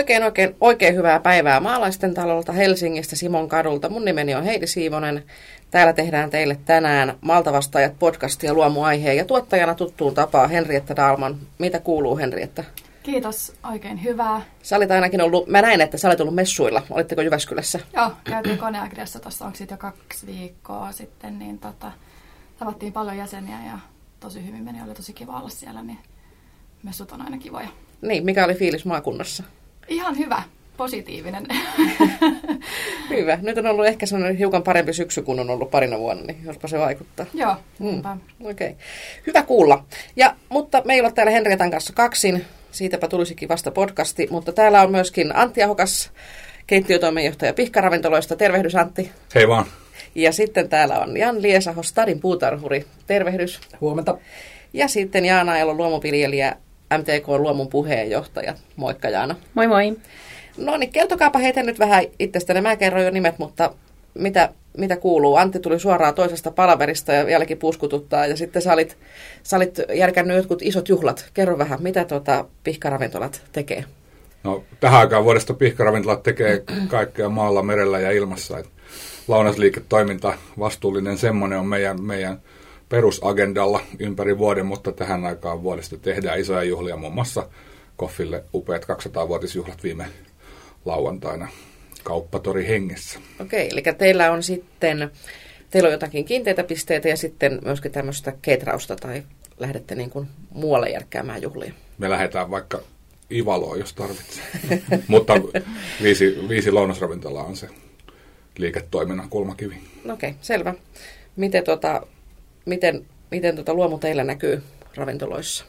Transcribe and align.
Oikein, 0.00 0.24
oikein, 0.24 0.56
oikein 0.60 0.94
hyvää 0.94 1.20
päivää 1.20 1.60
maalaisten 1.60 2.14
talolta 2.14 2.52
Helsingistä 2.52 3.16
Simon 3.16 3.48
kadulta. 3.48 3.88
Mun 3.88 4.04
nimeni 4.04 4.34
on 4.34 4.44
Heidi 4.44 4.66
Siivonen. 4.66 5.24
Täällä 5.70 5.92
tehdään 5.92 6.30
teille 6.30 6.58
tänään 6.64 7.14
Maltavastaajat 7.20 7.98
podcastia 7.98 8.54
luomuaiheen 8.54 9.16
ja 9.16 9.24
tuottajana 9.24 9.74
tuttuun 9.74 10.14
tapaa 10.14 10.46
Henrietta 10.46 10.96
Dalman. 10.96 11.38
Mitä 11.58 11.80
kuuluu 11.80 12.16
Henrietta? 12.16 12.64
Kiitos, 13.02 13.52
oikein 13.70 14.04
hyvää. 14.04 14.42
Sä 14.62 14.76
olit 14.76 14.90
ainakin 14.90 15.20
ollut, 15.20 15.46
mä 15.46 15.62
näin, 15.62 15.80
että 15.80 15.98
sä 15.98 16.08
olit 16.08 16.20
ollut 16.20 16.34
messuilla. 16.34 16.82
Olitteko 16.90 17.22
Jyväskylässä? 17.22 17.80
Joo, 17.96 18.12
käytiin 18.24 18.58
koneagriassa 18.66 19.20
tuossa, 19.20 19.44
onko 19.44 19.56
siitä 19.56 19.74
jo 19.74 19.78
kaksi 19.78 20.26
viikkoa 20.26 20.92
sitten, 20.92 21.38
niin 21.38 21.58
tota, 21.58 21.92
tavattiin 22.58 22.92
paljon 22.92 23.16
jäseniä 23.16 23.58
ja 23.66 23.78
tosi 24.20 24.46
hyvin 24.46 24.64
meni, 24.64 24.82
oli 24.82 24.94
tosi 24.94 25.12
kiva 25.12 25.38
olla 25.38 25.48
siellä, 25.48 25.82
niin 25.82 25.98
messut 26.82 27.12
on 27.12 27.22
aina 27.22 27.38
kivoja. 27.38 27.68
Niin, 28.02 28.24
mikä 28.24 28.44
oli 28.44 28.54
fiilis 28.54 28.84
maakunnassa? 28.84 29.44
Ihan 29.90 30.18
hyvä, 30.18 30.42
positiivinen. 30.76 31.46
hyvä. 33.10 33.38
Nyt 33.42 33.58
on 33.58 33.66
ollut 33.66 33.86
ehkä 33.86 34.06
sellainen 34.06 34.36
hiukan 34.36 34.62
parempi 34.62 34.92
syksy 34.92 35.22
kuin 35.22 35.40
on 35.40 35.50
ollut 35.50 35.70
parina 35.70 35.98
vuonna, 35.98 36.22
niin 36.22 36.38
jospa 36.44 36.68
se 36.68 36.78
vaikuttaa. 36.78 37.26
Joo, 37.34 37.56
mm. 37.78 37.98
Okei. 37.98 38.68
Okay. 38.68 38.74
Hyvä 39.26 39.42
kuulla. 39.42 39.84
Ja, 40.16 40.34
mutta 40.48 40.82
meillä 40.84 41.06
on 41.06 41.14
täällä 41.14 41.32
Henrietan 41.32 41.70
kanssa 41.70 41.92
kaksin. 41.92 42.44
Siitäpä 42.70 43.08
tulisikin 43.08 43.48
vasta 43.48 43.70
podcasti. 43.70 44.28
Mutta 44.30 44.52
täällä 44.52 44.82
on 44.82 44.90
myöskin 44.90 45.36
Antti 45.36 45.62
Ahokas, 45.62 46.10
keittiötoimenjohtaja 46.66 47.54
Pihkaravintoloista. 47.54 48.36
Tervehdys 48.36 48.74
Antti. 48.74 49.12
Hei 49.34 49.48
vaan. 49.48 49.66
Ja 50.14 50.32
sitten 50.32 50.68
täällä 50.68 50.98
on 50.98 51.16
Jan 51.16 51.42
Liesaho, 51.42 51.82
Stadin 51.82 52.20
puutarhuri. 52.20 52.84
Tervehdys. 53.06 53.60
Huomenta. 53.80 54.18
Ja 54.72 54.88
sitten 54.88 55.24
Jaana 55.24 55.58
Elo, 55.58 55.74
luomuviljelijä, 55.74 56.56
MTK 56.98 57.28
Luomun 57.28 57.68
puheenjohtaja. 57.68 58.54
Moikka 58.76 59.08
Jaana. 59.08 59.36
Moi 59.54 59.66
moi. 59.66 59.96
No 60.56 60.76
niin, 60.76 60.92
kertokaapa 60.92 61.38
heitä 61.38 61.62
nyt 61.62 61.78
vähän 61.78 62.04
itsestäni. 62.18 62.60
Mä 62.60 62.76
kerron 62.76 63.04
jo 63.04 63.10
nimet, 63.10 63.38
mutta 63.38 63.74
mitä, 64.14 64.48
mitä 64.78 64.96
kuuluu? 64.96 65.36
Antti 65.36 65.60
tuli 65.60 65.80
suoraan 65.80 66.14
toisesta 66.14 66.50
palaverista 66.50 67.12
ja 67.12 67.26
vieläkin 67.26 67.58
puskututtaa. 67.58 68.26
Ja 68.26 68.36
sitten 68.36 68.62
sä 68.62 68.72
olit, 68.72 68.96
sä 69.42 69.56
olit 69.56 69.80
järkännyt 69.94 70.36
jotkut 70.36 70.62
isot 70.62 70.88
juhlat. 70.88 71.30
Kerro 71.34 71.58
vähän, 71.58 71.82
mitä 71.82 72.04
tuota 72.04 72.44
pihkaravintolat 72.64 73.42
tekee? 73.52 73.84
No, 74.44 74.64
tähän 74.80 75.00
aikaan 75.00 75.24
vuodesta 75.24 75.54
pihkaravintolat 75.54 76.22
tekee 76.22 76.64
kaikkea 76.88 77.28
maalla, 77.28 77.62
merellä 77.62 78.00
ja 78.00 78.10
ilmassa. 78.10 78.58
Et 78.58 78.66
lounasliiketoiminta, 79.28 80.34
vastuullinen 80.58 81.18
semmoinen 81.18 81.58
on 81.58 81.66
meidän, 81.66 82.02
meidän 82.02 82.40
perusagendalla 82.90 83.80
ympäri 83.98 84.38
vuoden, 84.38 84.66
mutta 84.66 84.92
tähän 84.92 85.24
aikaan 85.24 85.62
vuodesta 85.62 85.96
tehdään 85.96 86.40
isoja 86.40 86.62
juhlia, 86.62 86.96
muun 86.96 87.14
muassa 87.14 87.48
Koffille 87.96 88.44
upeat 88.54 88.84
200-vuotisjuhlat 88.84 89.82
viime 89.82 90.06
lauantaina 90.84 91.48
kauppatori 92.02 92.66
hengessä. 92.66 93.18
Okei, 93.40 93.68
eli 93.72 93.82
teillä 93.98 94.32
on 94.32 94.42
sitten, 94.42 95.10
teillä 95.70 95.86
on 95.86 95.92
jotakin 95.92 96.24
kiinteitä 96.24 96.64
pisteitä 96.64 97.08
ja 97.08 97.16
sitten 97.16 97.58
myöskin 97.64 97.92
tämmöistä 97.92 98.32
ketrausta 98.42 98.96
tai 98.96 99.22
lähdette 99.58 99.94
niin 99.94 100.10
kuin 100.10 100.28
muualle 100.50 100.90
järkkäämään 100.90 101.42
juhlia. 101.42 101.72
Me 101.98 102.10
lähdetään 102.10 102.50
vaikka 102.50 102.80
Ivaloon, 103.32 103.78
jos 103.78 103.94
tarvitsee. 103.94 104.44
Mutta 105.08 105.32
viisi, 106.02 106.48
viisi 106.48 106.70
lounasravintolaa 106.70 107.44
on 107.44 107.56
se 107.56 107.68
liiketoiminnan 108.58 109.30
kulmakivi. 109.30 109.76
Okei, 110.12 110.34
selvä. 110.40 110.74
Miten, 111.36 111.64
tota, 111.64 112.06
miten, 112.66 113.06
miten 113.30 113.56
tota 113.56 113.74
luomu 113.74 113.98
teillä 113.98 114.24
näkyy 114.24 114.62
ravintoloissa? 114.94 115.64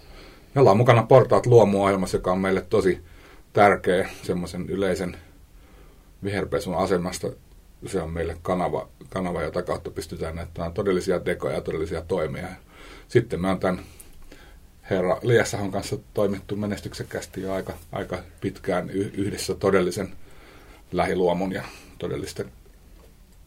Me 0.56 0.62
ollaan 0.62 0.78
mukana 0.78 1.04
Portaat 1.04 1.46
luomuohjelmassa, 1.46 2.18
joka 2.18 2.32
on 2.32 2.40
meille 2.40 2.62
tosi 2.62 3.02
tärkeä 3.54 4.10
semmoisen 4.24 4.70
yleisen 4.70 5.18
viherpesun 6.24 6.76
asemasta. 6.76 7.28
Se 7.86 8.02
on 8.02 8.12
meille 8.12 8.38
kanava, 8.42 8.88
kanava, 9.10 9.42
jota 9.42 9.62
kautta 9.62 9.92
pystytään 9.92 10.36
näyttämään 10.36 10.74
todellisia 10.74 11.20
tekoja 11.20 11.56
ja 11.56 11.62
todellisia 11.62 12.02
toimia. 12.02 12.48
Sitten 13.08 13.42
me 13.42 13.50
on 13.50 13.60
tämän 13.60 13.82
herra 14.90 15.20
Liesahon 15.22 15.72
kanssa 15.72 15.98
toimittu 16.14 16.56
menestyksekkäästi 16.56 17.42
jo 17.42 17.54
aika, 17.54 17.74
aika 17.92 18.18
pitkään 18.42 18.90
yhdessä 18.90 19.56
todellisen 19.56 20.12
lähiluomun 20.92 21.52
ja 21.52 21.64
todellisten 21.98 22.52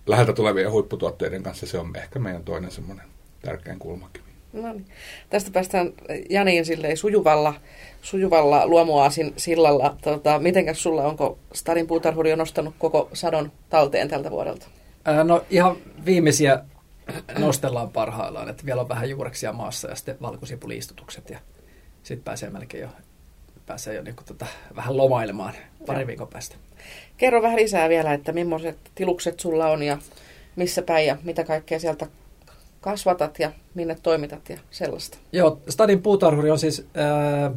läheltä 0.06 0.32
tulevien 0.32 0.70
huipputuotteiden 0.70 1.42
kanssa. 1.42 1.66
Se 1.66 1.78
on 1.78 1.96
ehkä 1.96 2.18
meidän 2.18 2.44
toinen 2.44 2.70
semmoinen 2.70 3.13
tärkein 3.44 3.78
kulmakivi. 3.78 4.24
No 4.52 4.72
niin. 4.72 4.86
Tästä 5.30 5.50
päästään 5.50 5.92
Janiin 6.30 6.64
silleen 6.64 6.96
sujuvalla, 6.96 7.54
sujuvalla 8.02 8.66
luomuaasin 8.66 9.32
sillalla. 9.36 9.96
Tota, 10.02 10.38
mitenkäs 10.38 10.82
sulla, 10.82 11.04
onko 11.04 11.38
Stadin 11.54 11.86
puutarhuri 11.86 12.30
jo 12.30 12.36
nostanut 12.36 12.74
koko 12.78 13.08
sadon 13.12 13.52
talteen 13.70 14.08
tältä 14.08 14.30
vuodelta? 14.30 14.66
Ää, 15.04 15.24
no 15.24 15.44
ihan 15.50 15.76
viimeisiä 16.04 16.60
nostellaan 17.38 17.90
parhaillaan, 17.90 18.48
että 18.48 18.66
vielä 18.66 18.80
on 18.80 18.88
vähän 18.88 19.10
juureksia 19.10 19.52
maassa 19.52 19.88
ja 19.88 19.94
sitten 19.94 20.16
valkosipuliistutukset 20.22 21.30
ja 21.30 21.38
sitten 22.02 22.24
pääsee 22.24 22.50
melkein 22.50 22.82
jo, 22.82 22.88
pääsee 23.66 23.94
jo 23.94 24.02
niin 24.02 24.16
kuin 24.16 24.26
tota, 24.26 24.46
vähän 24.76 24.96
lomailemaan 24.96 25.54
pari 25.86 26.06
viikon 26.06 26.28
päästä. 26.28 26.56
Kerro 27.16 27.42
vähän 27.42 27.56
lisää 27.56 27.88
vielä, 27.88 28.14
että 28.14 28.32
millaiset 28.32 28.78
tilukset 28.94 29.40
sulla 29.40 29.68
on 29.68 29.82
ja 29.82 29.98
missä 30.56 30.82
päin 30.82 31.06
ja 31.06 31.16
mitä 31.22 31.44
kaikkea 31.44 31.78
sieltä 31.78 32.06
kasvatat 32.84 33.38
ja 33.38 33.52
minne 33.74 33.96
toimitat 34.02 34.48
ja 34.48 34.58
sellaista. 34.70 35.18
Joo, 35.32 35.60
Stadin 35.68 36.02
puutarhuri 36.02 36.50
on 36.50 36.58
siis 36.58 36.86
ää, 36.94 37.50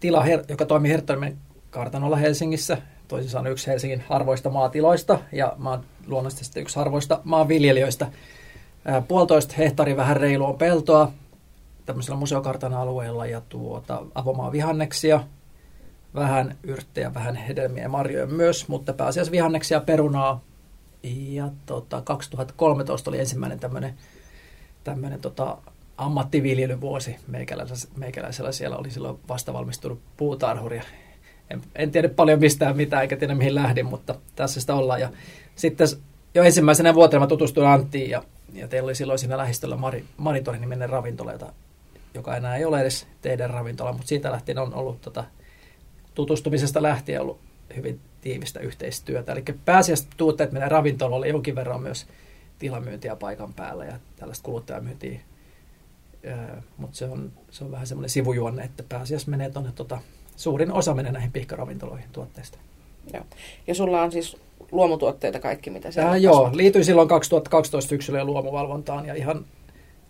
tila, 0.00 0.24
joka 0.48 0.66
toimii 0.66 0.90
Herttoniemen 0.90 1.38
kartanolla 1.70 2.16
Helsingissä. 2.16 2.78
Toisin 3.08 3.30
sanoen 3.30 3.52
yksi 3.52 3.66
Helsingin 3.66 4.04
harvoista 4.08 4.50
maatiloista 4.50 5.18
ja 5.32 5.52
mä 5.58 5.70
oon 5.70 5.84
luonnollisesti 6.06 6.60
yksi 6.60 6.76
harvoista 6.76 7.20
maanviljelijöistä. 7.24 8.06
Ää, 8.84 9.00
puolitoista 9.00 9.54
hehtaarin 9.58 9.96
vähän 9.96 10.16
reilu 10.16 10.44
on 10.44 10.58
peltoa 10.58 11.12
tämmöisellä 11.86 12.18
museokartan 12.18 12.74
alueella 12.74 13.26
ja 13.26 13.42
tuota, 13.48 14.02
avomaa 14.14 14.52
vihanneksia, 14.52 15.24
vähän 16.14 16.56
yrttejä, 16.62 17.14
vähän 17.14 17.36
hedelmiä 17.36 17.82
ja 17.82 17.88
marjoja 17.88 18.26
myös, 18.26 18.68
mutta 18.68 18.92
pääasiassa 18.92 19.32
vihanneksia, 19.32 19.80
perunaa. 19.80 20.40
Ja 21.28 21.50
tota, 21.66 22.00
2013 22.00 23.10
oli 23.10 23.18
ensimmäinen 23.18 23.60
tämmöinen 23.60 23.94
tämmöinen 24.84 25.20
tota, 25.20 25.58
ammattiviljelyvuosi 25.96 27.16
meikäläisellä, 27.26 27.94
meikäläisellä. 27.96 28.52
Siellä 28.52 28.76
oli 28.76 28.90
silloin 28.90 29.18
vasta 29.28 29.52
valmistunut 29.52 30.00
puutarhuri. 30.16 30.80
En, 31.50 31.62
en 31.74 31.90
tiedä 31.90 32.08
paljon 32.08 32.40
mistään 32.40 32.76
mitään, 32.76 33.02
eikä 33.02 33.16
tiedä 33.16 33.34
mihin 33.34 33.54
lähdin, 33.54 33.86
mutta 33.86 34.14
tässä 34.36 34.60
sitä 34.60 34.74
ollaan. 34.74 35.00
Ja 35.00 35.10
sitten 35.56 35.88
jo 36.34 36.42
ensimmäisenä 36.42 36.94
vuotena 36.94 37.20
mä 37.20 37.26
tutustuin 37.26 37.66
Anttiin 37.66 38.10
ja, 38.10 38.22
ja 38.52 38.68
teillä 38.68 38.86
oli 38.86 38.94
silloin 38.94 39.18
siinä 39.18 39.36
lähistöllä 39.36 39.76
Mari, 39.76 40.04
Maritori 40.16 40.58
niminen 40.58 40.90
ravintola, 40.90 41.32
joka 42.14 42.36
enää 42.36 42.56
ei 42.56 42.64
ole 42.64 42.80
edes 42.80 43.06
teidän 43.22 43.50
ravintola, 43.50 43.92
mutta 43.92 44.08
siitä 44.08 44.32
lähtien 44.32 44.58
on 44.58 44.74
ollut 44.74 45.00
tota, 45.00 45.24
tutustumisesta 46.14 46.82
lähtien 46.82 47.20
ollut 47.20 47.38
hyvin 47.76 48.00
tiivistä 48.20 48.60
yhteistyötä. 48.60 49.32
Eli 49.32 49.44
pääasiassa 49.64 50.08
tuotteet 50.16 50.52
meidän 50.52 50.70
ravintolalle 50.70 51.28
jonkin 51.28 51.54
verran 51.54 51.82
myös 51.82 52.06
tilamyyntiä 52.62 53.16
paikan 53.16 53.54
päällä 53.54 53.84
ja 53.84 53.98
tällaista 54.16 54.44
kuluttajamyyntiä. 54.44 55.20
Mutta 56.76 56.96
se 56.96 57.04
on, 57.04 57.32
se 57.50 57.64
on 57.64 57.70
vähän 57.70 57.86
semmoinen 57.86 58.10
sivujuonne, 58.10 58.64
että 58.64 58.82
pääasiassa 58.88 59.30
menee 59.30 59.50
tuonne, 59.50 59.72
tota, 59.72 59.98
suurin 60.36 60.72
osa 60.72 60.94
menee 60.94 61.12
näihin 61.12 61.32
pihkaravintoloihin 61.32 62.08
tuotteista. 62.12 62.58
Joo. 63.14 63.24
Ja 63.66 63.74
sulla 63.74 64.02
on 64.02 64.12
siis 64.12 64.36
luomutuotteita 64.72 65.40
kaikki, 65.40 65.70
mitä 65.70 65.90
siellä 65.90 66.10
Ää, 66.10 66.16
Joo, 66.16 66.50
liityin 66.52 66.84
silloin 66.84 67.08
2012 67.08 67.88
syksyllä 67.88 68.18
jo 68.18 68.24
luomuvalvontaan 68.24 69.06
ja 69.06 69.14
ihan 69.14 69.44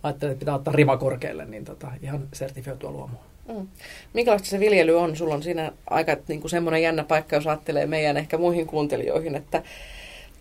ajattelin, 0.03 0.31
että 0.31 0.39
pitää 0.39 0.55
ottaa 0.55 0.73
rima 0.73 0.97
korkealle, 0.97 1.45
niin 1.45 1.65
tota, 1.65 1.91
ihan 2.01 2.27
sertifioitua 2.33 2.91
luomua. 2.91 3.23
Mm. 3.47 3.67
Minkälaista 4.13 4.47
se 4.47 4.59
viljely 4.59 4.99
on? 4.99 5.15
Sulla 5.15 5.33
on 5.33 5.43
siinä 5.43 5.71
aika 5.89 6.17
niin 6.27 6.41
kuin 6.41 6.51
semmoinen 6.51 6.81
jännä 6.81 7.03
paikka, 7.03 7.35
jos 7.35 7.47
ajattelee 7.47 7.85
meidän 7.85 8.17
ehkä 8.17 8.37
muihin 8.37 8.67
kuuntelijoihin, 8.67 9.35
että 9.35 9.63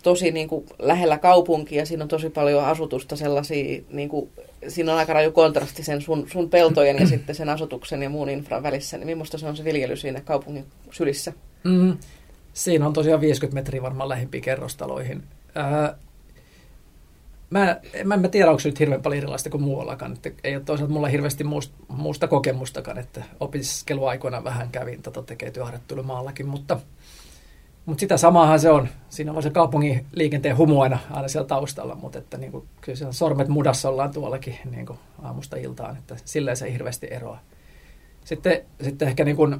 tosi 0.02 0.30
niin 0.30 0.48
kuin 0.48 0.66
lähellä 0.78 1.18
kaupunkia, 1.18 1.86
siinä 1.86 2.04
on 2.04 2.08
tosi 2.08 2.30
paljon 2.30 2.64
asutusta 2.64 3.16
sellaisia, 3.16 3.82
niin 3.90 4.08
kuin, 4.08 4.30
siinä 4.68 4.92
on 4.92 4.98
aika 4.98 5.12
raju 5.12 5.32
kontrasti 5.32 5.82
sen 5.82 6.00
sun, 6.00 6.26
sun 6.32 6.50
peltojen 6.50 6.96
ja 6.98 7.06
sitten 7.06 7.34
sen 7.34 7.48
asutuksen 7.48 8.02
ja 8.02 8.10
muun 8.10 8.28
infran 8.28 8.62
välissä, 8.62 8.98
niin 8.98 9.06
millaista 9.06 9.38
se 9.38 9.46
on 9.46 9.56
se 9.56 9.64
viljely 9.64 9.96
siinä 9.96 10.20
kaupungin 10.20 10.66
sylissä? 10.90 11.32
Mm, 11.64 11.98
siinä 12.52 12.86
on 12.86 12.92
tosiaan 12.92 13.20
50 13.20 13.54
metriä 13.54 13.82
varmaan 13.82 14.08
lähimpi 14.08 14.40
kerrostaloihin. 14.40 15.22
Ää, 15.54 15.96
mä, 17.50 17.80
mä, 18.04 18.16
mä 18.16 18.28
tiedä, 18.28 18.50
onko 18.50 18.60
se 18.60 18.68
nyt 18.68 18.80
hirveän 18.80 19.02
paljon 19.02 19.18
erilaista 19.18 19.50
kuin 19.50 19.62
muuallakaan. 19.62 20.12
Että 20.12 20.30
ei 20.44 20.56
ole 20.56 20.64
toisaalta 20.64 20.94
mulla 20.94 21.08
hirveästi 21.08 21.44
muusta, 21.44 21.74
muusta 21.88 22.28
kokemustakaan, 22.28 22.98
että 22.98 23.24
opiskeluaikoina 23.40 24.44
vähän 24.44 24.68
kävin 24.72 25.02
tota, 25.02 25.22
tekee 25.22 25.50
työharjoittelumaallakin, 25.50 26.46
mutta– 26.46 26.80
mutta 27.86 28.00
sitä 28.00 28.16
samahan 28.16 28.60
se 28.60 28.70
on. 28.70 28.88
Siinä 29.08 29.32
on 29.32 29.42
se 29.42 29.50
kaupungin 29.50 30.06
liikenteen 30.12 30.56
humu 30.56 30.80
aina, 30.80 30.98
aina 31.10 31.28
siellä 31.28 31.48
taustalla, 31.48 31.94
mutta 31.94 32.18
että 32.18 32.38
niin 32.38 32.52
kuin, 32.52 32.68
kyllä 32.80 32.96
siellä 32.96 33.12
sormet 33.12 33.48
mudassa 33.48 33.88
ollaan 33.88 34.12
tuollakin 34.12 34.58
niin 34.70 34.86
kuin 34.86 34.98
aamusta 35.22 35.56
iltaan, 35.56 35.96
että 35.96 36.16
silleen 36.24 36.56
se 36.56 36.72
hirveästi 36.72 37.08
eroa. 37.10 37.38
Sitten, 38.24 38.60
sitten 38.82 39.08
ehkä 39.08 39.24
niin 39.24 39.36
kuin 39.36 39.56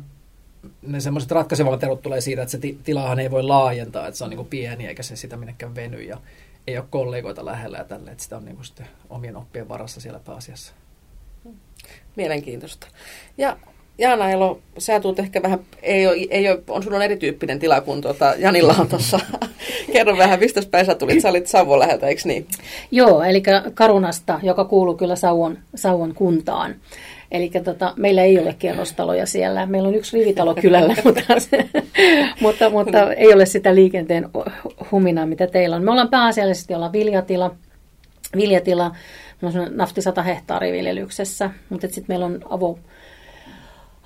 ne 0.82 1.00
semmoiset 1.00 1.30
ratkaisevat 1.30 1.82
erot 1.82 2.02
tulee 2.02 2.20
siitä, 2.20 2.42
että 2.42 2.50
se 2.50 2.58
ti- 2.58 2.78
tilahan 2.84 3.20
ei 3.20 3.30
voi 3.30 3.42
laajentaa, 3.42 4.06
että 4.06 4.18
se 4.18 4.24
on 4.24 4.30
niin 4.30 4.36
kuin 4.38 4.48
pieni 4.48 4.86
eikä 4.86 5.02
se 5.02 5.16
sitä 5.16 5.36
minnekään 5.36 5.74
veny 5.74 6.02
ja 6.02 6.18
ei 6.66 6.78
ole 6.78 6.86
kollegoita 6.90 7.44
lähellä 7.44 7.78
ja 7.78 7.84
tälle, 7.84 8.10
että 8.10 8.24
sitä 8.24 8.36
on 8.36 8.44
niin 8.44 8.56
kuin 8.56 8.66
sitten 8.66 8.88
omien 9.10 9.36
oppien 9.36 9.68
varassa 9.68 10.00
siellä 10.00 10.20
pääasiassa. 10.24 10.72
Mielenkiintoista. 12.16 12.86
Ja 13.38 13.56
Jaana 13.98 14.30
Elo, 14.30 14.60
sä 14.78 15.00
tuut 15.00 15.18
ehkä 15.18 15.42
vähän, 15.42 15.58
ei 15.82 16.06
ole, 16.06 16.16
ei 16.30 16.50
ole, 16.50 16.62
on 16.68 16.82
sulla 16.82 16.96
on 16.96 17.02
erityyppinen 17.02 17.58
tila 17.58 17.80
kuin 17.80 18.00
tuota 18.00 18.34
Janilla 18.38 18.74
on 18.78 18.88
tuossa. 18.88 19.20
Kerro 19.92 20.16
vähän, 20.16 20.38
mistä 20.38 20.60
päin 20.70 20.86
sä 20.86 20.94
tulit? 20.94 21.20
Sä 21.20 21.28
olit 21.28 21.46
Savon 21.46 21.78
läheltä, 21.78 22.06
eikö 22.06 22.22
niin? 22.24 22.46
Joo, 22.90 23.22
eli 23.22 23.42
Karunasta, 23.74 24.40
joka 24.42 24.64
kuuluu 24.64 24.94
kyllä 24.94 25.16
Sauvon, 25.16 25.58
Sauvon 25.74 26.14
kuntaan. 26.14 26.74
Eli 27.30 27.50
tota, 27.64 27.94
meillä 27.96 28.22
ei 28.22 28.38
ole 28.38 28.56
kerrostaloja 28.58 29.26
siellä. 29.26 29.66
Meillä 29.66 29.88
on 29.88 29.94
yksi 29.94 30.18
rivitalo 30.18 30.54
kylällä, 30.54 30.94
mutta, 31.04 31.22
mutta, 32.40 32.70
mutta 32.70 33.12
ei 33.12 33.34
ole 33.34 33.46
sitä 33.46 33.74
liikenteen 33.74 34.28
huminaa, 34.90 35.26
mitä 35.26 35.46
teillä 35.46 35.76
on. 35.76 35.84
Me 35.84 35.90
ollaan 35.90 36.10
pääasiallisesti 36.10 36.74
olla 36.74 36.92
viljatila. 36.92 37.54
Viljatila, 38.36 38.96
nafti 39.70 40.02
100 40.02 40.22
hehtaaria 40.22 40.72
viljelyksessä, 40.72 41.50
mutta 41.68 41.86
sitten 41.86 42.04
meillä 42.08 42.26
on 42.26 42.40
avo, 42.50 42.78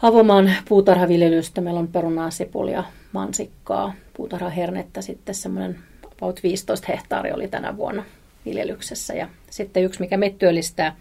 avomaan 0.02 0.52
puutarhaviljelystä. 0.69 1.60
Meillä 1.60 1.81
on 1.81 1.88
perunaa, 1.88 2.31
sipulia, 2.31 2.84
mansikkaa, 3.12 3.94
puutarhahernettä. 4.16 5.02
Sitten 5.02 5.34
semmoinen 5.34 5.78
about 6.12 6.43
15 6.43 6.87
hehtaaria 6.88 7.34
oli 7.34 7.48
tänä 7.48 7.76
vuonna 7.76 8.04
viljelyksessä. 8.44 9.14
Ja 9.14 9.28
sitten 9.50 9.84
yksi, 9.84 10.00
mikä 10.00 10.16
meitä 10.16 10.38
työllistää, 10.38 10.96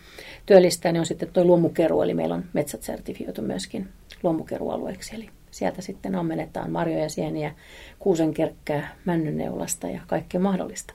työllistää 0.45 0.91
niin 0.91 0.99
on 0.99 1.05
sitten 1.05 1.29
tuo 1.33 1.43
luomukeru, 1.43 2.01
eli 2.01 2.13
meillä 2.13 2.35
on 2.35 2.45
metsät 2.53 2.83
sertifioitu 2.83 3.41
myöskin 3.41 3.89
luomukerualueeksi. 4.23 5.15
Eli 5.15 5.29
sieltä 5.51 5.81
sitten 5.81 6.15
ammennetaan 6.15 6.71
marjoja, 6.71 7.09
sieniä, 7.09 7.55
kuusenkerkkää, 7.99 8.95
männynneulasta 9.05 9.89
ja 9.89 10.01
kaikkea 10.07 10.41
mahdollista. 10.41 10.93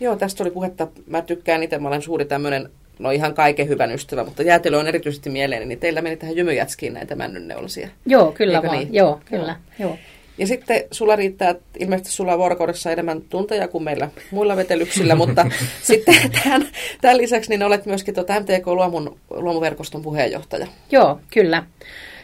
Joo, 0.00 0.16
tästä 0.16 0.42
oli 0.44 0.50
puhetta. 0.50 0.88
Mä 1.06 1.22
tykkään 1.22 1.62
itse, 1.62 1.78
mä 1.78 1.88
olen 1.88 2.02
suuri 2.02 2.24
tämmöinen, 2.24 2.70
no 2.98 3.10
ihan 3.10 3.34
kaiken 3.34 3.68
hyvän 3.68 3.92
ystävä, 3.92 4.24
mutta 4.24 4.42
jäätelö 4.42 4.78
on 4.78 4.88
erityisesti 4.88 5.30
mieleeni, 5.30 5.66
niin 5.66 5.80
teillä 5.80 6.02
meni 6.02 6.16
tähän 6.16 6.36
jymyjätskiin 6.36 6.94
näitä 6.94 7.14
männynneulasia. 7.14 7.88
Joo, 8.06 8.32
kyllä 8.32 8.58
Eikö 8.58 8.68
vaan. 8.68 8.78
Niin? 8.78 8.94
Joo, 8.94 9.20
kyllä. 9.24 9.56
Joo. 9.78 9.88
joo. 9.88 9.98
Ja 10.38 10.46
sitten 10.46 10.84
sulla 10.90 11.16
riittää, 11.16 11.54
ilmeisesti 11.78 12.12
sulla 12.12 12.32
on 12.32 12.38
vuorokaudessa 12.38 12.90
enemmän 12.92 13.22
tunteja 13.22 13.68
kuin 13.68 13.84
meillä 13.84 14.10
muilla 14.30 14.56
vetelyksillä, 14.56 15.14
mutta 15.26 15.46
sitten 15.82 16.14
tämän, 16.44 16.66
tämän 17.00 17.16
lisäksi 17.16 17.50
niin 17.50 17.62
olet 17.62 17.86
myöskin 17.86 18.14
tuota 18.14 18.40
MTK 18.40 18.66
Luomun, 18.66 19.18
Luomuverkoston 19.30 20.02
puheenjohtaja. 20.02 20.66
Joo, 20.90 21.20
kyllä. 21.32 21.62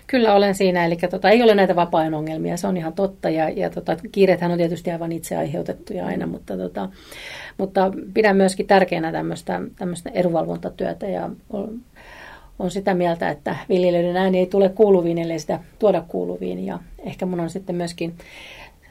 Kyllä 0.06 0.34
olen 0.34 0.54
siinä, 0.54 0.84
eli 0.84 0.96
tota, 1.10 1.30
ei 1.30 1.42
ole 1.42 1.54
näitä 1.54 1.76
vapaa 1.76 2.04
ongelmia, 2.16 2.56
se 2.56 2.66
on 2.66 2.76
ihan 2.76 2.92
totta, 2.92 3.30
ja, 3.30 3.48
ja 3.48 3.70
tota, 3.70 3.96
kiireethän 4.12 4.50
on 4.50 4.58
tietysti 4.58 4.90
aivan 4.90 5.12
itse 5.12 5.36
aiheutettuja 5.36 6.06
aina, 6.06 6.26
mutta, 6.26 6.56
tota, 6.56 6.88
mutta 7.58 7.92
pidän 8.14 8.36
myöskin 8.36 8.66
tärkeänä 8.66 9.12
tämmöistä, 9.12 9.60
tämmöistä 9.78 10.10
edunvalvontatyötä, 10.14 11.06
ja 11.06 11.30
on 12.58 12.70
sitä 12.70 12.94
mieltä, 12.94 13.30
että 13.30 13.56
viljelijöiden 13.68 14.16
ääni 14.16 14.38
ei 14.38 14.46
tule 14.46 14.68
kuuluviin, 14.68 15.18
ellei 15.18 15.38
sitä 15.38 15.60
tuoda 15.78 16.02
kuuluviin. 16.08 16.66
Ja 16.66 16.78
ehkä 16.98 17.26
mun 17.26 17.40
on 17.40 17.50
sitten 17.50 17.76
myöskin, 17.76 18.14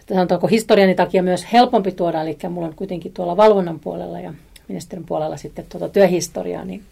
sanotaanko 0.10 0.48
historiani 0.48 0.96
takia 0.96 1.24
myös 1.24 1.54
helpompi 1.54 1.92
tuoda, 1.92 2.22
eli 2.22 2.38
mulla 2.50 2.68
on 2.68 2.76
kuitenkin 2.76 3.14
tuolla 3.14 3.38
valvonnan 3.38 3.80
puolella 3.80 4.20
ja 4.20 4.34
ministerin 4.68 5.06
puolella 5.06 5.38
sitten 5.38 5.66
tuota 5.70 5.90
työhistoriaa, 5.90 6.66
niin, 6.66 6.84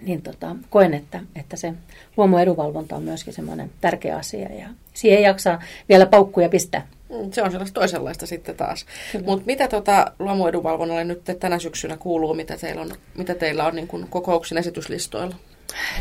niin 0.00 0.22
tota, 0.22 0.56
koen, 0.70 0.94
että, 0.94 1.20
että 1.36 1.56
se 1.56 1.74
luomuedunvalvonta 2.16 2.96
on 2.96 3.02
myöskin 3.02 3.32
semmoinen 3.32 3.70
tärkeä 3.80 4.16
asia 4.16 4.54
ja 4.54 4.68
siihen 4.94 5.18
ei 5.18 5.24
jaksa 5.24 5.58
vielä 5.88 6.06
paukkuja 6.06 6.48
pistää. 6.48 6.86
Mm, 7.08 7.32
se 7.32 7.42
on 7.42 7.50
sellaista 7.50 7.80
toisenlaista 7.80 8.26
sitten 8.26 8.56
taas. 8.56 8.86
Mutta 9.24 9.46
mitä 9.46 9.68
tota 9.68 10.12
luomuedunvalvonnalle 10.18 11.04
nyt 11.04 11.22
tänä 11.40 11.58
syksynä 11.58 11.96
kuuluu, 11.96 12.34
mitä 12.34 12.56
teillä 12.56 12.82
on, 12.82 12.90
mitä 13.16 13.34
teillä 13.34 13.64
on 13.64 13.76
niin 13.76 13.88
kokouksen 14.10 14.58
esityslistoilla? 14.58 15.36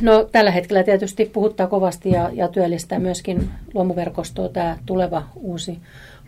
No 0.02 0.24
tällä 0.32 0.52
hetkellä 0.52 0.84
tietysti 0.84 1.26
puhuttaa 1.26 1.68
kovasti 1.68 2.10
ja, 2.10 2.30
ja 2.34 2.48
työllistää 2.48 3.00
myöskin 3.00 3.50
luomuverkostoa 3.74 4.50
tämä 4.50 4.78
tuleva 4.86 5.24
uusi 5.36 5.80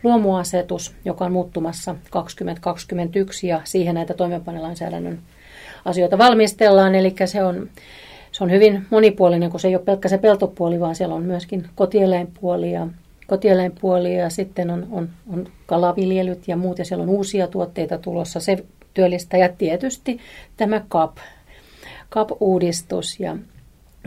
luomuasetus, 0.04 0.96
joka 1.06 1.26
on 1.26 1.32
muuttumassa 1.32 1.96
2021 2.10 3.48
ja 3.48 3.62
siihen 3.64 3.96
näitä 3.96 4.14
toimeenpanelainsäädännön 4.14 5.20
asioita 5.86 6.18
valmistellaan. 6.18 6.96
Eli 6.96 7.16
se 7.26 7.44
on, 7.44 7.70
se 8.32 8.44
on 8.44 8.52
hyvin 8.52 8.86
monipuolinen, 8.90 9.50
kun 9.50 9.60
se 9.60 9.68
ei 9.68 9.76
ole 9.76 9.84
pelkkä 9.84 10.10
se 10.10 10.18
peltopuoli, 10.18 10.80
vaan 10.80 10.96
siellä 10.96 11.16
on 11.16 11.24
myöskin 11.24 11.68
kotieläinpuoli 11.76 12.72
ja, 12.72 12.88
kotieläinpuoli 13.28 14.18
ja 14.18 14.30
sitten 14.30 14.70
on, 14.70 14.88
on, 14.92 15.10
on 15.34 15.48
kalaviljelyt 15.66 16.48
ja 16.48 16.58
muut 16.58 16.80
ja 16.80 16.86
siellä 16.86 17.04
on 17.04 17.10
uusia 17.10 17.48
tuotteita 17.48 17.98
tulossa. 17.98 18.40
Se 18.40 18.58
työllistää 18.94 19.40
ja 19.40 19.50
tietysti 19.50 20.20
tämä 20.58 20.82
CAP, 20.92 21.18
CAP-uudistus 22.12 23.20
ja, 23.20 23.38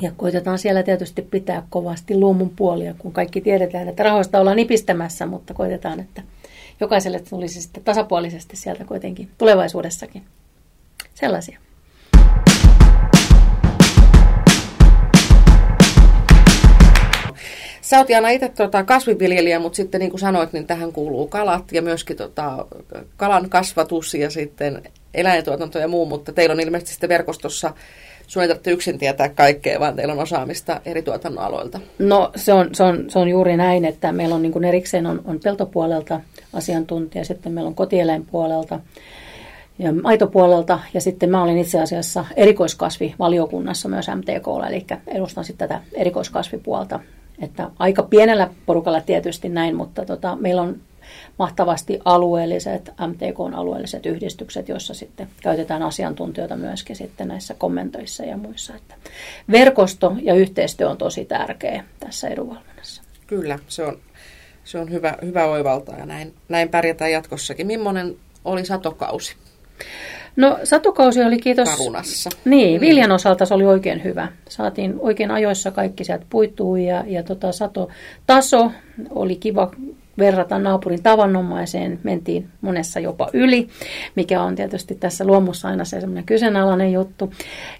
ja 0.01 0.13
koitetaan 0.17 0.59
siellä 0.59 0.83
tietysti 0.83 1.23
pitää 1.23 1.67
kovasti 1.71 2.17
luomun 2.17 2.51
puolia, 2.51 2.95
kun 2.99 3.13
kaikki 3.13 3.41
tiedetään, 3.41 3.89
että 3.89 4.03
rahoista 4.03 4.41
ollaan 4.41 4.57
nipistämässä, 4.57 5.27
mutta 5.27 5.55
koitetaan, 5.55 6.01
että 6.01 6.23
jokaiselle 6.81 7.21
tulisi 7.31 7.63
sitten 7.63 7.85
tasapuolisesti 7.85 8.57
sieltä 8.57 8.85
kuitenkin 8.85 9.31
tulevaisuudessakin. 9.39 10.23
Sellaisia. 11.15 11.59
Sä 17.81 17.99
oot 17.99 18.11
Jana 18.11 18.29
itse 18.29 18.49
tota, 18.49 18.85
kasviviljelijä, 18.85 19.59
mutta 19.59 19.77
sitten 19.77 19.99
niin 19.99 20.11
kuin 20.11 20.21
sanoit, 20.21 20.53
niin 20.53 20.67
tähän 20.67 20.93
kuuluu 20.93 21.29
kalat 21.29 21.73
ja 21.73 21.83
myöskin 21.83 22.17
tota, 22.17 22.67
kalan 23.17 23.51
kasvatus 23.51 24.15
ja 24.15 24.31
sitten 24.31 24.83
eläintuotanto 25.15 25.79
ja 25.79 25.89
muu, 25.89 26.07
mutta 26.07 26.33
teillä 26.33 26.53
on 26.53 26.61
ilmeisesti 26.61 26.93
sitten 26.93 27.09
verkostossa 27.09 27.73
sun 28.27 28.43
ei 28.43 28.49
tarvitse 28.49 28.71
yksin 28.71 28.99
tietää 28.99 29.29
kaikkea, 29.29 29.81
vaan 29.81 29.97
teillä 29.97 30.13
on 30.13 30.21
osaamista 30.21 30.81
eri 30.85 31.03
tuotannon 31.03 31.45
aloilta. 31.45 31.81
No 31.99 32.31
se 32.37 32.53
on, 32.53 32.75
se 32.75 32.83
on, 32.83 33.05
se 33.11 33.19
on 33.19 33.29
juuri 33.29 33.57
näin, 33.57 33.85
että 33.85 34.13
meillä 34.13 34.35
on 34.35 34.43
niin 34.43 34.53
kuin 34.53 34.65
erikseen 34.65 35.07
on, 35.07 35.21
on 35.25 35.41
peltopuolelta 35.45 36.21
asiantuntija, 36.53 37.25
sitten 37.25 37.53
meillä 37.53 37.69
on 37.69 37.75
kotieläinpuolelta 37.75 38.81
ja 39.83 39.93
maitopuolelta 39.93 40.79
ja 40.95 41.01
sitten 41.01 41.31
mä 41.31 41.43
olin 41.43 41.59
itse 41.59 41.81
asiassa 41.81 42.25
erikoiskasvivaliokunnassa 42.37 43.89
myös 43.89 44.07
MTKlla, 44.09 44.69
eli 44.69 44.87
edustan 45.07 45.45
sitten 45.45 45.69
tätä 45.69 45.81
erikoiskasvipuolta. 45.95 47.01
Että 47.43 47.71
aika 47.79 48.03
pienellä 48.03 48.51
porukalla 48.67 49.01
tietysti 49.01 49.49
näin, 49.49 49.77
mutta 49.77 50.05
tota, 50.05 50.37
meillä 50.37 50.63
on 50.63 50.81
mahtavasti 51.39 52.01
alueelliset, 52.05 52.91
MTKn 53.07 53.55
alueelliset 53.55 54.07
yhdistykset, 54.07 54.69
joissa 54.69 54.95
sitten 54.95 55.29
käytetään 55.43 55.83
asiantuntijoita 55.83 56.57
myöskin 56.57 56.97
sitten 56.97 57.29
näissä 57.29 57.55
kommentoissa 57.55 58.25
ja 58.25 58.37
muissa. 58.37 58.75
Että 58.75 58.95
verkosto 59.51 60.17
ja 60.23 60.35
yhteistyö 60.35 60.91
on 60.91 60.99
tosi 60.99 61.25
tärkeä 61.25 61.85
tässä 62.01 62.29
edunvalvonnassa. 62.29 63.03
Kyllä, 63.27 63.59
se 63.69 63.83
on, 63.83 63.99
se 64.65 64.79
on 64.79 64.91
hyvä, 64.91 65.15
hyvä 65.23 65.45
oivaltaa 65.45 65.99
ja 65.99 66.07
näin, 66.07 66.35
näin 66.49 66.69
pärjätään 66.69 67.13
jatkossakin. 67.13 67.67
Mimmonen 67.67 68.17
oli 68.45 68.67
satokausi? 68.67 69.37
No 70.37 70.59
satokausi 70.65 71.23
oli 71.23 71.39
kiitos. 71.39 71.69
Karunassa. 71.69 72.31
Niin, 72.45 72.81
viljan 72.81 73.13
osalta 73.13 73.47
se 73.47 73.55
oli 73.55 73.65
oikein 73.65 74.05
hyvä. 74.05 74.29
Saatiin 74.49 74.95
oikein 74.99 75.31
ajoissa 75.31 75.71
kaikki 75.71 76.05
sieltä 76.05 76.27
puittuu 76.31 76.77
ja, 76.77 77.05
ja 77.07 77.23
tota, 77.23 77.53
satotaso 77.53 78.73
oli 79.11 79.37
kiva 79.37 79.71
verrata 80.19 80.59
naapurin 80.59 81.03
tavanomaiseen, 81.03 82.01
mentiin 82.03 82.49
monessa 82.61 83.01
jopa 83.01 83.29
yli, 83.33 83.69
mikä 84.17 84.43
on 84.43 84.55
tietysti 84.55 84.95
tässä 84.95 85.25
luomussa 85.25 85.69
aina 85.69 85.85
se 85.85 86.01
semmoinen 86.01 86.25
kyseenalainen 86.25 86.93
juttu. 86.93 87.33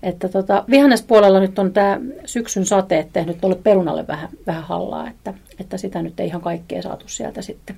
Että 0.03 0.29
tota, 0.29 0.65
vihannespuolella 0.71 1.41
nyt 1.41 1.59
on 1.59 1.73
tämä 1.73 2.01
syksyn 2.25 2.67
sateet 2.67 3.09
tehnyt 3.13 3.41
tuolle 3.41 3.59
perunalle 3.63 4.07
vähän, 4.07 4.29
vähän 4.47 4.63
hallaa, 4.63 5.09
että, 5.09 5.35
että 5.61 5.77
sitä 5.77 6.03
nyt 6.03 6.21
ei 6.21 6.27
ihan 6.27 6.41
kaikkea 6.41 6.83
saatu 6.83 7.09
sieltä 7.09 7.43
sitten, 7.43 7.77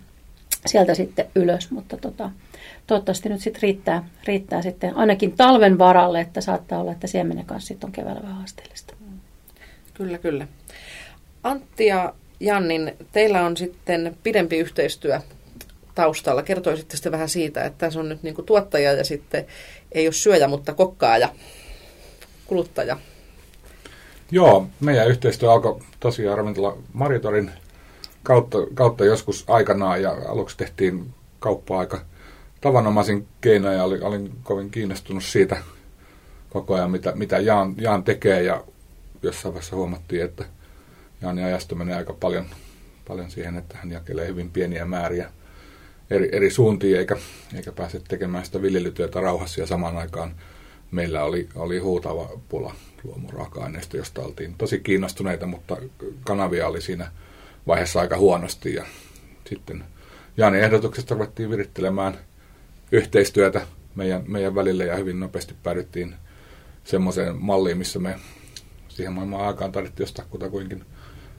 sieltä 0.66 0.94
sitten 0.94 1.26
ylös, 1.35 1.71
mutta 1.71 1.97
tota, 1.97 2.30
toivottavasti 2.87 3.28
nyt 3.28 3.40
sitten 3.40 3.62
riittää, 3.62 4.09
riittää 4.26 4.62
sitten 4.62 4.97
ainakin 4.97 5.33
talven 5.33 5.78
varalle, 5.78 6.21
että 6.21 6.40
saattaa 6.40 6.80
olla, 6.80 6.92
että 6.92 7.06
siemenen 7.06 7.44
kanssa 7.44 7.68
sitten 7.68 7.88
on 7.88 7.92
keväällä 7.92 8.23
vähän 8.23 8.37
haasteellista. 8.37 8.94
Kyllä, 9.94 10.18
kyllä. 10.18 10.49
Antti 11.42 11.87
ja 11.87 12.14
Jannin, 12.40 12.97
teillä 13.12 13.47
on 13.47 13.56
sitten 13.56 14.16
pidempi 14.23 14.59
yhteistyö 14.59 15.21
taustalla. 15.94 16.42
Kertoisitte 16.42 16.97
sitten 16.97 17.12
vähän 17.12 17.28
siitä, 17.28 17.64
että 17.64 17.78
tässä 17.78 18.00
on 18.00 18.09
nyt 18.09 18.23
niin 18.23 18.35
kuin 18.35 18.47
tuottaja 18.47 18.92
ja 18.92 19.04
sitten 19.04 19.47
ei 19.92 20.06
ole 20.06 20.12
syöjä, 20.12 20.49
mutta 20.49 20.75
kokkaaja, 20.75 21.28
kuluttaja. 22.47 22.97
Joo, 24.30 24.66
meidän 24.80 25.09
yhteistyö 25.09 25.52
alkoi 25.52 25.80
tosiaan 26.00 26.38
ravintola 26.38 26.78
Maritorin 26.92 27.50
kautta, 28.24 28.58
kautta 28.74 29.04
joskus 29.04 29.44
aikanaan 29.48 30.02
ja 30.02 30.16
aluksi 30.28 30.56
tehtiin 30.56 31.14
kauppaa 31.38 31.78
aika 31.78 32.00
tavanomaisin 32.60 33.28
keinoja 33.40 33.74
ja 33.74 33.84
olin, 33.84 34.02
olin 34.02 34.32
kovin 34.42 34.70
kiinnostunut 34.70 35.24
siitä 35.24 35.56
koko 36.50 36.74
ajan, 36.74 36.90
mitä, 36.90 37.12
mitä 37.14 37.38
Jaan, 37.38 37.74
Jaan 37.78 38.04
tekee 38.04 38.42
ja 38.42 38.64
jossain 39.22 39.54
vaiheessa 39.54 39.76
huomattiin, 39.76 40.24
että 40.24 40.44
Jaani 41.22 41.44
ajasta 41.44 41.74
menee 41.74 41.96
aika 41.96 42.12
paljon 42.12 42.46
paljon 43.08 43.30
siihen, 43.30 43.56
että 43.56 43.78
hän 43.78 43.90
jakelee 43.90 44.26
hyvin 44.26 44.50
pieniä 44.50 44.84
määriä 44.84 45.30
eri, 46.10 46.28
eri 46.32 46.50
suuntiin 46.50 46.98
eikä, 46.98 47.16
eikä 47.56 47.72
pääse 47.72 48.00
tekemään 48.08 48.44
sitä 48.44 48.62
viljelytyötä 48.62 49.20
rauhassa 49.20 49.60
ja 49.60 49.66
samaan 49.66 49.96
aikaan 49.96 50.34
meillä 50.90 51.24
oli, 51.24 51.48
oli 51.54 51.78
huutava 51.78 52.40
pula 52.48 52.74
luomuraaka-aineista, 53.04 53.96
josta 53.96 54.22
oltiin 54.22 54.54
tosi 54.58 54.80
kiinnostuneita, 54.80 55.46
mutta 55.46 55.76
kanavia 56.24 56.68
oli 56.68 56.80
siinä 56.80 57.10
vaiheessa 57.66 58.00
aika 58.00 58.16
huonosti 58.16 58.75
ja 58.75 58.85
sitten 59.49 59.85
Jaani 60.37 60.59
ehdotuksesta 60.59 61.14
ruvettiin 61.14 61.50
virittelemään 61.50 62.18
yhteistyötä 62.92 63.66
meidän, 63.94 64.25
meidän 64.28 64.54
välille 64.54 64.85
ja 64.85 64.97
hyvin 64.97 65.21
nopeasti 65.21 65.54
päädyttiin 65.62 66.14
semmoiseen 66.85 67.37
malliin, 67.37 67.78
missä 67.78 67.99
me 67.99 68.18
siihen 68.88 69.12
maailman 69.12 69.47
aikaan 69.47 69.73
tarvittiin 69.73 70.04
ostaa 70.04 70.25
kutakuinkin 70.30 70.85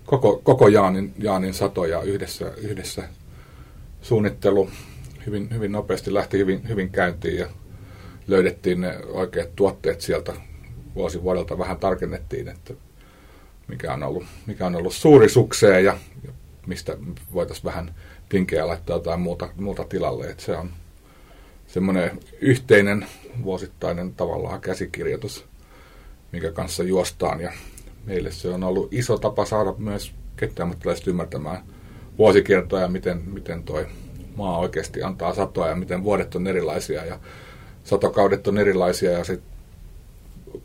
koko, 0.06 0.42
koko 0.44 0.68
Jaanin, 0.68 1.14
Jaanin 1.18 1.54
satoja 1.54 2.02
yhdessä, 2.02 2.52
yhdessä 2.58 3.04
suunnittelu 4.02 4.70
hyvin, 5.26 5.50
hyvin 5.54 5.72
nopeasti 5.72 6.14
lähti 6.14 6.38
hyvin, 6.38 6.70
hyvin 6.70 6.90
käyntiin 6.90 7.38
ja 7.38 7.48
löydettiin 8.28 8.82
ne 8.82 9.00
oikeat 9.06 9.56
tuotteet 9.56 10.02
sieltä. 10.02 10.34
Vuosi 10.96 11.24
vuodelta 11.24 11.58
vähän 11.58 11.78
tarkennettiin, 11.78 12.48
että 12.48 12.74
mikä 13.68 13.94
on 13.94 14.04
ollut, 14.04 14.24
mikä 14.46 14.66
on 14.66 14.76
ollut 14.76 14.94
suuri 14.94 15.30
sukseen 15.30 15.86
ja, 15.86 15.98
mistä 16.68 16.98
voitaisiin 17.34 17.66
vähän 17.66 17.96
tinkeä 18.30 18.68
laittaa 18.68 18.96
jotain 18.96 19.20
muuta, 19.20 19.50
muuta 19.56 19.84
tilalle. 19.84 20.30
Että 20.30 20.44
se 20.44 20.58
on 20.58 20.70
semmoinen 21.68 22.20
yhteinen 22.42 23.06
vuosittainen 23.44 24.14
tavallaan 24.14 24.62
käsikirjoitus, 24.62 25.46
mikä 26.32 26.52
kanssa 26.52 26.84
juostaan. 26.84 27.42
Ja 27.42 27.52
meille 28.06 28.32
se 28.32 28.50
on 28.50 28.64
ollut 28.64 28.94
iso 28.94 29.18
tapa 29.18 29.46
saada 29.46 29.74
myös 29.78 30.14
ketjäammattilaiset 30.38 31.08
ymmärtämään 31.08 31.64
vuosikiertoa 32.18 32.80
ja 32.80 32.88
miten, 32.88 33.22
miten 33.26 33.64
toi 33.64 33.88
maa 34.36 34.58
oikeasti 34.58 35.04
antaa 35.04 35.34
satoa 35.34 35.68
ja 35.68 35.76
miten 35.76 36.04
vuodet 36.04 36.36
on 36.36 36.48
erilaisia 36.48 37.06
ja 37.06 37.20
satokaudet 37.84 38.48
on 38.48 38.58
erilaisia 38.58 39.12
ja 39.12 39.24
sit 39.24 39.42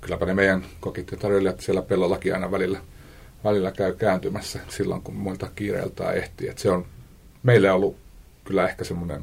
kylläpä 0.01 0.27
ne 0.27 0.35
meidän 0.35 0.67
kokit 0.81 1.11
ja 1.11 1.17
tarjoilijat 1.17 1.61
siellä 1.61 1.83
pellollakin 1.83 2.35
aina 2.35 2.51
välillä, 2.51 2.81
välillä 3.45 3.73
käy 3.73 3.95
kääntymässä 3.95 4.61
silloin, 4.69 5.03
kun 5.03 5.15
muilta 5.15 5.51
kiireiltään 5.55 6.17
ehtii. 6.17 6.49
Et 6.49 6.59
se 6.59 6.71
on 6.71 6.87
meille 7.43 7.71
ollut 7.73 7.97
kyllä 8.45 8.69
ehkä 8.69 8.85
semmoinen 8.85 9.23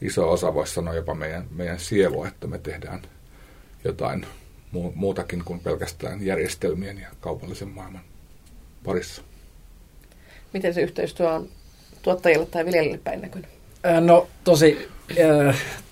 iso 0.00 0.30
osa, 0.30 0.54
voisi 0.54 0.74
sanoa 0.74 0.94
jopa 0.94 1.14
meidän, 1.14 1.46
meidän 1.50 1.78
sielu, 1.78 2.24
että 2.24 2.46
me 2.46 2.58
tehdään 2.58 3.02
jotain 3.84 4.26
muutakin 4.94 5.42
kuin 5.44 5.60
pelkästään 5.60 6.26
järjestelmien 6.26 6.98
ja 6.98 7.08
kaupallisen 7.20 7.68
maailman 7.68 8.02
parissa. 8.84 9.22
Miten 10.52 10.74
se 10.74 10.80
yhteistyö 10.80 11.30
on 11.30 11.48
tuottajille 12.02 12.46
tai 12.46 12.64
viljelijöille 12.64 13.00
päin 13.04 13.20
näkynyt? 13.20 13.61
No 14.00 14.28
tosi, 14.44 14.88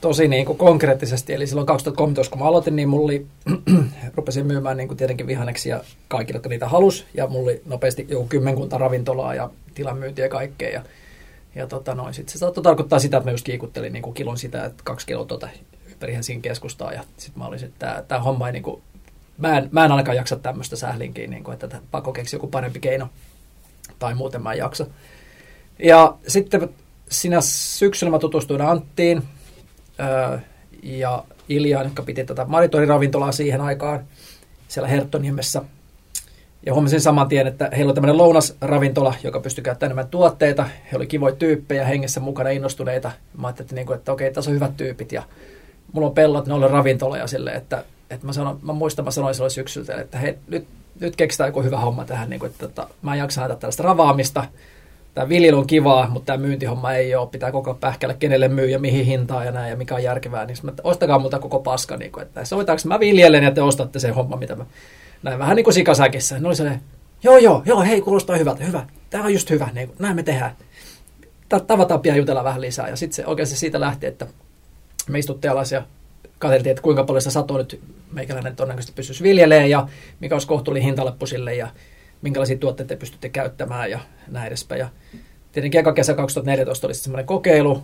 tosi 0.00 0.28
niin 0.28 0.46
kuin 0.46 0.58
konkreettisesti, 0.58 1.34
eli 1.34 1.46
silloin 1.46 1.66
2013 1.66 2.30
kun 2.30 2.38
mä 2.38 2.48
aloitin, 2.48 2.76
niin 2.76 2.88
mulla 2.88 3.04
oli, 3.04 3.26
rupesin 4.16 4.46
myymään 4.46 4.76
niin 4.76 4.88
kuin 4.88 4.98
tietenkin 4.98 5.26
vihanneksi 5.26 5.68
ja 5.68 5.80
kaikille, 6.08 6.36
jotka 6.36 6.48
niitä 6.48 6.68
halus, 6.68 7.06
ja 7.14 7.26
mulla 7.26 7.50
oli 7.50 7.62
nopeasti 7.66 8.06
joku 8.08 8.26
kymmenkunta 8.26 8.78
ravintolaa 8.78 9.34
ja 9.34 9.50
tilamyyntiä 9.74 10.24
ja 10.24 10.28
kaikkea, 10.28 10.70
ja, 10.70 10.82
ja 11.54 11.66
tota 11.66 11.94
noin, 11.94 12.14
sit 12.14 12.28
se 12.28 12.38
saattoi 12.38 12.64
tarkoittaa 12.64 12.98
sitä, 12.98 13.16
että 13.16 13.28
mä 13.28 13.34
just 13.34 13.44
kiikuttelin 13.44 13.92
niin 13.92 14.02
kuin 14.02 14.14
kilon 14.14 14.38
sitä, 14.38 14.64
että 14.64 14.82
kaksi 14.84 15.06
kiloa 15.06 15.24
tuota 15.24 15.48
ympäri 15.90 16.14
Helsingin 16.14 16.42
keskustaa, 16.42 16.92
ja 16.92 17.04
sitten 17.16 17.42
mä 17.42 17.46
olisin, 17.46 17.68
että 17.68 18.04
tämä 18.08 18.20
homma 18.20 18.46
ei 18.46 18.52
niin 18.52 18.62
kuin, 18.62 18.82
mä 19.38 19.58
en, 19.58 19.68
mä 19.72 19.84
en 19.84 19.92
ainakaan 19.92 20.16
jaksa 20.16 20.36
tämmöistä 20.36 20.76
sählinkiä, 20.76 21.26
niin 21.26 21.44
kuin, 21.44 21.52
että 21.52 21.80
pakko 21.90 22.12
keksi 22.12 22.36
joku 22.36 22.46
parempi 22.46 22.80
keino, 22.80 23.08
tai 23.98 24.14
muuten 24.14 24.42
mä 24.42 24.52
en 24.52 24.58
jaksa. 24.58 24.86
Ja 25.78 26.16
sitten 26.26 26.68
sinä 27.10 27.40
syksyllä 27.40 28.10
mä 28.10 28.18
tutustuin 28.18 28.60
Anttiin 28.60 29.22
ää, 29.98 30.40
ja 30.82 31.24
Iljaan, 31.48 31.84
jotka 31.84 32.02
piti 32.02 32.24
tätä 32.24 32.44
maritoiravintolaa 32.44 33.32
siihen 33.32 33.60
aikaan 33.60 34.00
siellä 34.68 34.88
Herttoniemessä. 34.88 35.62
Ja 36.66 36.74
huomasin 36.74 37.00
saman 37.00 37.28
tien, 37.28 37.46
että 37.46 37.70
heillä 37.76 37.90
on 37.90 37.94
tämmöinen 37.94 38.18
lounasravintola, 38.18 39.14
joka 39.24 39.40
pystyy 39.40 39.64
käyttämään 39.64 39.88
enemmän 39.88 40.10
tuotteita. 40.10 40.68
He 40.92 40.96
oli 40.96 41.06
kivoja 41.06 41.34
tyyppejä, 41.34 41.84
hengessä 41.84 42.20
mukana 42.20 42.50
innostuneita. 42.50 43.12
Mä 43.38 43.46
ajattelin, 43.46 43.66
että, 43.66 43.74
niin 43.74 43.86
kuin, 43.86 43.96
että 43.98 44.12
okei, 44.12 44.32
tässä 44.32 44.50
on 44.50 44.54
hyvät 44.54 44.76
tyypit 44.76 45.12
ja 45.12 45.22
mulla 45.92 46.08
on 46.08 46.14
pellot, 46.14 46.46
ne 46.46 46.54
on 46.54 46.70
ravintola 46.70 47.18
ja 47.18 47.26
silleen, 47.26 47.56
että, 47.56 47.84
että 48.10 48.26
mä, 48.26 48.32
sanon, 48.32 48.58
mä 48.62 48.72
muistan, 48.72 49.04
mä 49.04 49.10
sanoin 49.10 49.34
silloin 49.34 49.50
syksyltä, 49.50 50.00
että 50.00 50.18
hei, 50.18 50.38
nyt, 50.48 50.66
nyt 51.00 51.16
keksitään 51.16 51.48
joku 51.48 51.62
hyvä 51.62 51.80
homma 51.80 52.04
tähän, 52.04 52.30
niin 52.30 52.40
kuin, 52.40 52.50
että, 52.50 52.66
että 52.66 52.86
mä 53.02 53.12
en 53.14 53.18
jaksa 53.18 53.40
näitä 53.40 53.56
tällaista 53.56 53.82
ravaamista 53.82 54.44
tämä 55.14 55.28
viljely 55.28 55.58
on 55.58 55.66
kivaa, 55.66 56.08
mutta 56.10 56.26
tämä 56.26 56.46
myyntihomma 56.46 56.92
ei 56.92 57.14
ole. 57.14 57.28
Pitää 57.28 57.52
koko 57.52 57.74
pähkällä, 57.74 58.14
kenelle 58.14 58.48
myy 58.48 58.68
ja 58.68 58.78
mihin 58.78 59.06
hintaan 59.06 59.46
ja 59.46 59.52
näin 59.52 59.70
ja 59.70 59.76
mikä 59.76 59.94
on 59.94 60.02
järkevää. 60.02 60.44
Niin 60.44 60.56
mä, 60.62 60.72
ostakaa 60.84 61.18
multa 61.18 61.38
koko 61.38 61.58
paska. 61.58 61.96
Niin 61.96 62.12
kuin, 62.12 62.22
että 62.22 62.44
sovitaanko 62.44 62.82
mä 62.84 63.00
viljelen 63.00 63.44
ja 63.44 63.50
te 63.50 63.62
ostatte 63.62 63.98
sen 63.98 64.14
homma, 64.14 64.36
mitä 64.36 64.56
mä 64.56 64.66
näin 65.22 65.38
vähän 65.38 65.56
niin 65.56 65.64
kuin 65.64 65.74
sikasäkissä. 65.74 66.38
Ne 66.38 66.46
oli 66.46 66.56
sellainen, 66.56 66.82
joo 67.22 67.38
joo, 67.38 67.62
joo, 67.64 67.82
hei 67.82 68.00
kuulostaa 68.00 68.36
hyvältä, 68.36 68.64
hyvä. 68.64 68.86
Tämä 69.10 69.24
on 69.24 69.32
just 69.32 69.50
hyvä, 69.50 69.68
niin 69.74 69.92
näin 69.98 70.16
me 70.16 70.22
tehdään. 70.22 70.56
Tavataan 71.66 72.00
pian 72.00 72.16
jutella 72.16 72.44
vähän 72.44 72.60
lisää. 72.60 72.88
Ja 72.88 72.96
sitten 72.96 73.16
se 73.16 73.26
oikeasti 73.26 73.56
siitä 73.56 73.80
lähti, 73.80 74.06
että 74.06 74.26
me 75.08 75.18
istuttiin 75.18 75.50
alas 75.50 75.72
ja 75.72 75.82
katseltiin, 76.38 76.70
että 76.70 76.82
kuinka 76.82 77.04
paljon 77.04 77.22
sitä 77.22 77.32
satoa 77.32 77.58
nyt 77.58 77.80
meikäläinen 78.12 78.56
todennäköisesti 78.56 78.92
pystyisi 78.96 79.22
viljelemään 79.22 79.70
ja 79.70 79.88
mikä 80.20 80.34
olisi 80.34 80.46
kohtuullinen 80.46 80.86
hintalappu 80.86 81.26
sille 81.26 81.54
ja 81.54 81.68
minkälaisia 82.22 82.58
tuotteita 82.58 82.96
pystytte 82.96 83.28
käyttämään 83.28 83.90
ja 83.90 84.00
näin 84.28 84.46
edespäin. 84.46 84.78
Ja 84.78 84.88
tietenkin 85.52 85.80
eka 85.80 85.92
kesä 85.92 86.14
2014 86.14 86.86
oli 86.86 86.94
semmoinen 86.94 87.26
kokeilu, 87.26 87.82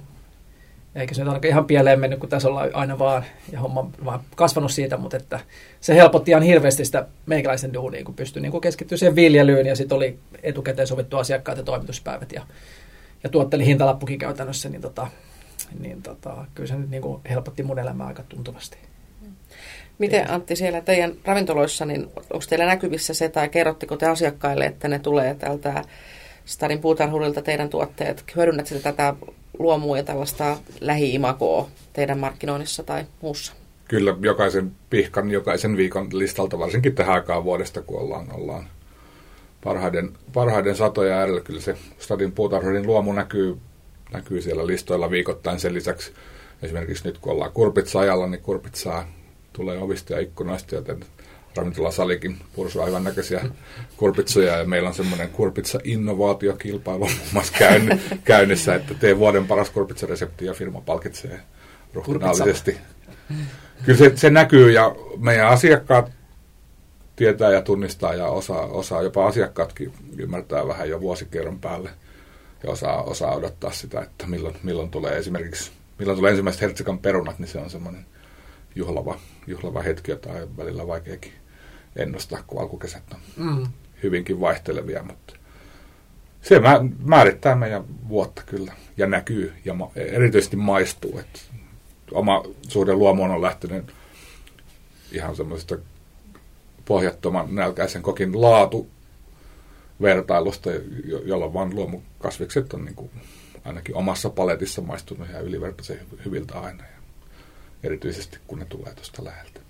eikä 0.94 1.14
se 1.14 1.22
nyt 1.22 1.28
ainakaan 1.28 1.50
ihan 1.50 1.64
pieleen 1.64 2.00
mennyt, 2.00 2.18
kun 2.18 2.28
tässä 2.28 2.48
ollaan 2.48 2.70
aina 2.74 2.98
vaan, 2.98 3.24
ja 3.52 3.60
homma 3.60 3.90
vaan 4.04 4.20
kasvanut 4.36 4.72
siitä, 4.72 4.96
mutta 4.96 5.16
että 5.16 5.40
se 5.80 5.94
helpotti 5.94 6.30
ihan 6.30 6.42
hirveästi 6.42 6.84
sitä 6.84 7.06
meikäläisen 7.26 7.74
duunia, 7.74 8.04
kun 8.04 8.14
pystyi 8.14 8.42
niin 8.42 8.60
keskittyä 8.60 8.98
siihen 8.98 9.16
viljelyyn, 9.16 9.66
ja 9.66 9.76
sitten 9.76 9.96
oli 9.96 10.18
etukäteen 10.42 10.88
sovittu 10.88 11.16
asiakkaat 11.16 11.58
ja 11.58 11.64
toimituspäivät, 11.64 12.32
ja, 12.32 12.46
ja 13.24 13.30
tuotteli 13.30 13.66
hintalappukin 13.66 14.18
käytännössä, 14.18 14.68
niin, 14.68 14.82
tota, 14.82 15.06
niin 15.80 16.02
tota, 16.02 16.46
kyllä 16.54 16.68
se 16.68 16.76
nyt 16.76 16.90
niin 16.90 17.02
helpotti 17.30 17.62
mun 17.62 17.78
elämää 17.78 18.06
aika 18.06 18.22
tuntuvasti. 18.28 18.78
Miten 19.98 20.30
Antti 20.30 20.56
siellä 20.56 20.80
teidän 20.80 21.12
ravintoloissa, 21.24 21.84
niin 21.84 22.02
onko 22.16 22.44
teillä 22.48 22.66
näkyvissä 22.66 23.14
se 23.14 23.28
tai 23.28 23.48
kerrotteko 23.48 23.96
te 23.96 24.06
asiakkaille, 24.06 24.64
että 24.64 24.88
ne 24.88 24.98
tulee 24.98 25.34
tältä 25.34 25.84
Stadin 26.44 26.78
puutarhurilta 26.78 27.42
teidän 27.42 27.68
tuotteet? 27.68 28.24
Hyödynnätte 28.36 28.78
tätä 28.78 29.14
luomua 29.58 29.96
ja 29.96 30.02
tällaista 30.02 30.56
lähi-imagoa 30.80 31.68
teidän 31.92 32.18
markkinoinnissa 32.18 32.82
tai 32.82 33.04
muussa? 33.20 33.52
Kyllä, 33.88 34.16
jokaisen 34.20 34.72
pihkan, 34.90 35.30
jokaisen 35.30 35.76
viikon 35.76 36.08
listalta, 36.12 36.58
varsinkin 36.58 36.94
tähän 36.94 37.14
aikaan 37.14 37.44
vuodesta, 37.44 37.82
kun 37.82 38.00
ollaan, 38.00 38.32
ollaan 38.32 38.66
parhaiden, 39.64 40.10
parhaiden 40.32 40.76
satoja 40.76 41.18
äärellä. 41.18 41.40
Kyllä 41.40 41.60
se 41.60 41.76
Stadin 41.98 42.32
puutarhurin 42.32 42.86
luomu 42.86 43.12
näkyy, 43.12 43.56
näkyy 44.12 44.42
siellä 44.42 44.66
listoilla 44.66 45.10
viikoittain. 45.10 45.60
Sen 45.60 45.74
lisäksi 45.74 46.12
esimerkiksi 46.62 47.04
nyt 47.04 47.18
kun 47.18 47.32
ollaan 47.32 47.52
kurpitsa-ajalla, 47.52 48.26
niin 48.26 48.42
kurpitsaa 48.42 49.08
tulee 49.56 49.78
ovista 49.78 50.12
ja 50.12 50.20
ikkunoista, 50.20 50.74
joten 50.74 51.04
ravintolasalikin 51.56 52.38
pursuu 52.54 52.82
aivan 52.82 53.04
näköisiä 53.04 53.44
kurpitsoja 53.96 54.56
ja 54.56 54.64
meillä 54.64 54.88
on 54.88 54.94
semmoinen 54.94 55.30
kurpitsa-innovaatiokilpailu 55.30 57.04
muun 57.14 57.32
muassa 57.32 57.52
käynnissä, 58.24 58.74
että 58.74 58.94
tee 58.94 59.18
vuoden 59.18 59.46
paras 59.46 59.70
kurpitsaresepti 59.70 60.44
ja 60.44 60.54
firma 60.54 60.80
palkitsee 60.80 61.40
ruhtinaallisesti. 61.94 62.78
Kyllä 63.84 63.98
se, 63.98 64.12
se 64.14 64.30
näkyy 64.30 64.70
ja 64.70 64.96
meidän 65.18 65.48
asiakkaat 65.48 66.12
tietää 67.16 67.50
ja 67.50 67.62
tunnistaa 67.62 68.14
ja 68.14 68.26
osaa, 68.26 68.66
osaa 68.66 69.02
jopa 69.02 69.26
asiakkaatkin 69.26 69.92
ymmärtää 70.18 70.68
vähän 70.68 70.88
jo 70.88 71.00
vuosikerron 71.00 71.60
päälle 71.60 71.90
ja 72.62 72.70
osaa, 72.70 73.02
osaa 73.02 73.34
odottaa 73.34 73.72
sitä, 73.72 74.00
että 74.00 74.26
milloin, 74.26 74.56
milloin 74.62 74.90
tulee 74.90 75.18
esimerkiksi 75.18 75.70
milloin 75.98 76.18
tulee 76.18 76.30
ensimmäiset 76.30 76.62
hertsikan 76.62 76.98
perunat, 76.98 77.38
niin 77.38 77.48
se 77.48 77.58
on 77.58 77.70
semmoinen 77.70 78.06
juhlava, 78.76 79.18
juhlava 79.46 79.82
hetki, 79.82 80.10
jota 80.10 80.32
on 80.32 80.56
välillä 80.56 80.86
vaikeakin 80.86 81.32
ennustaa, 81.96 82.42
kun 82.46 82.60
alkukesät 82.60 83.02
on 83.14 83.20
mm. 83.36 83.66
hyvinkin 84.02 84.40
vaihtelevia, 84.40 85.02
mutta 85.02 85.34
se 86.42 86.60
määrittää 87.04 87.54
meidän 87.54 87.84
vuotta 88.08 88.42
kyllä 88.46 88.72
ja 88.96 89.06
näkyy 89.06 89.52
ja 89.64 89.74
ma- 89.74 89.90
erityisesti 89.96 90.56
maistuu. 90.56 91.18
Että 91.18 91.40
oma 92.10 92.42
suhde 92.68 92.94
luomuun 92.94 93.30
on 93.30 93.42
lähtenyt 93.42 93.92
ihan 95.12 95.36
semmoisesta 95.36 95.78
pohjattoman 96.84 97.54
nälkäisen 97.54 98.02
kokin 98.02 98.40
laatu 98.40 98.88
vertailusta, 100.02 100.70
jolla 101.24 101.52
vaan 101.52 101.74
luomukasvikset 101.74 102.74
on 102.74 102.84
niin 102.84 102.94
kuin 102.94 103.10
ainakin 103.64 103.94
omassa 103.94 104.30
paletissa 104.30 104.82
maistunut 104.82 105.28
ihan 105.28 105.44
ylivertaisen 105.44 106.00
hyviltä 106.24 106.60
aina 106.60 106.84
erityisesti 107.86 108.38
kun 108.46 108.58
ne 108.58 108.64
tulee 108.64 108.94
tuosta 108.94 109.24
läheltä. 109.24 109.60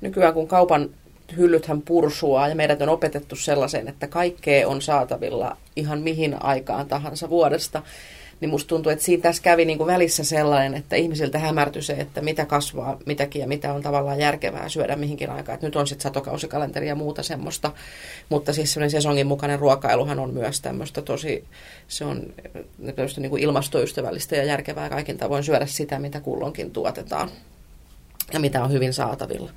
Nykyään 0.00 0.34
kun 0.34 0.48
kaupan 0.48 0.90
hyllythän 1.36 1.82
pursuaa 1.82 2.48
ja 2.48 2.54
meidät 2.54 2.82
on 2.82 2.88
opetettu 2.88 3.36
sellaiseen, 3.36 3.88
että 3.88 4.06
kaikkea 4.06 4.68
on 4.68 4.82
saatavilla 4.82 5.56
ihan 5.76 6.00
mihin 6.00 6.42
aikaan 6.42 6.86
tahansa 6.86 7.30
vuodesta 7.30 7.82
niin 8.40 8.50
musta 8.50 8.68
tuntuu, 8.68 8.92
että 8.92 9.04
siinä 9.04 9.22
tässä 9.22 9.42
kävi 9.42 9.64
niin 9.64 9.78
kuin 9.78 9.86
välissä 9.86 10.24
sellainen, 10.24 10.74
että 10.74 10.96
ihmisiltä 10.96 11.38
hämärtyi 11.38 11.82
se, 11.82 11.92
että 11.92 12.20
mitä 12.20 12.46
kasvaa 12.46 12.98
mitäkin 13.06 13.40
ja 13.40 13.48
mitä 13.48 13.72
on 13.72 13.82
tavallaan 13.82 14.18
järkevää 14.18 14.68
syödä 14.68 14.96
mihinkin 14.96 15.30
aikaan. 15.30 15.54
Että 15.54 15.66
nyt 15.66 15.76
on 15.76 15.86
sitten 15.86 16.02
satokausikalenteri 16.02 16.88
ja 16.88 16.94
muuta 16.94 17.22
semmoista, 17.22 17.72
mutta 18.28 18.52
siis 18.52 18.72
semmoinen 18.72 18.90
sesongin 18.90 19.26
mukainen 19.26 19.58
ruokailuhan 19.58 20.18
on 20.18 20.34
myös 20.34 20.60
tämmöistä 20.60 21.02
tosi, 21.02 21.44
se 21.88 22.04
on 22.04 22.32
niin 23.16 23.30
kuin 23.30 23.42
ilmastoystävällistä 23.42 24.36
ja 24.36 24.44
järkevää 24.44 24.88
kaikin 24.88 25.18
tavoin 25.18 25.44
syödä 25.44 25.66
sitä, 25.66 25.98
mitä 25.98 26.20
kullonkin 26.20 26.70
tuotetaan 26.70 27.30
ja 28.32 28.40
mitä 28.40 28.64
on 28.64 28.72
hyvin 28.72 28.92
saatavilla. 28.92 29.50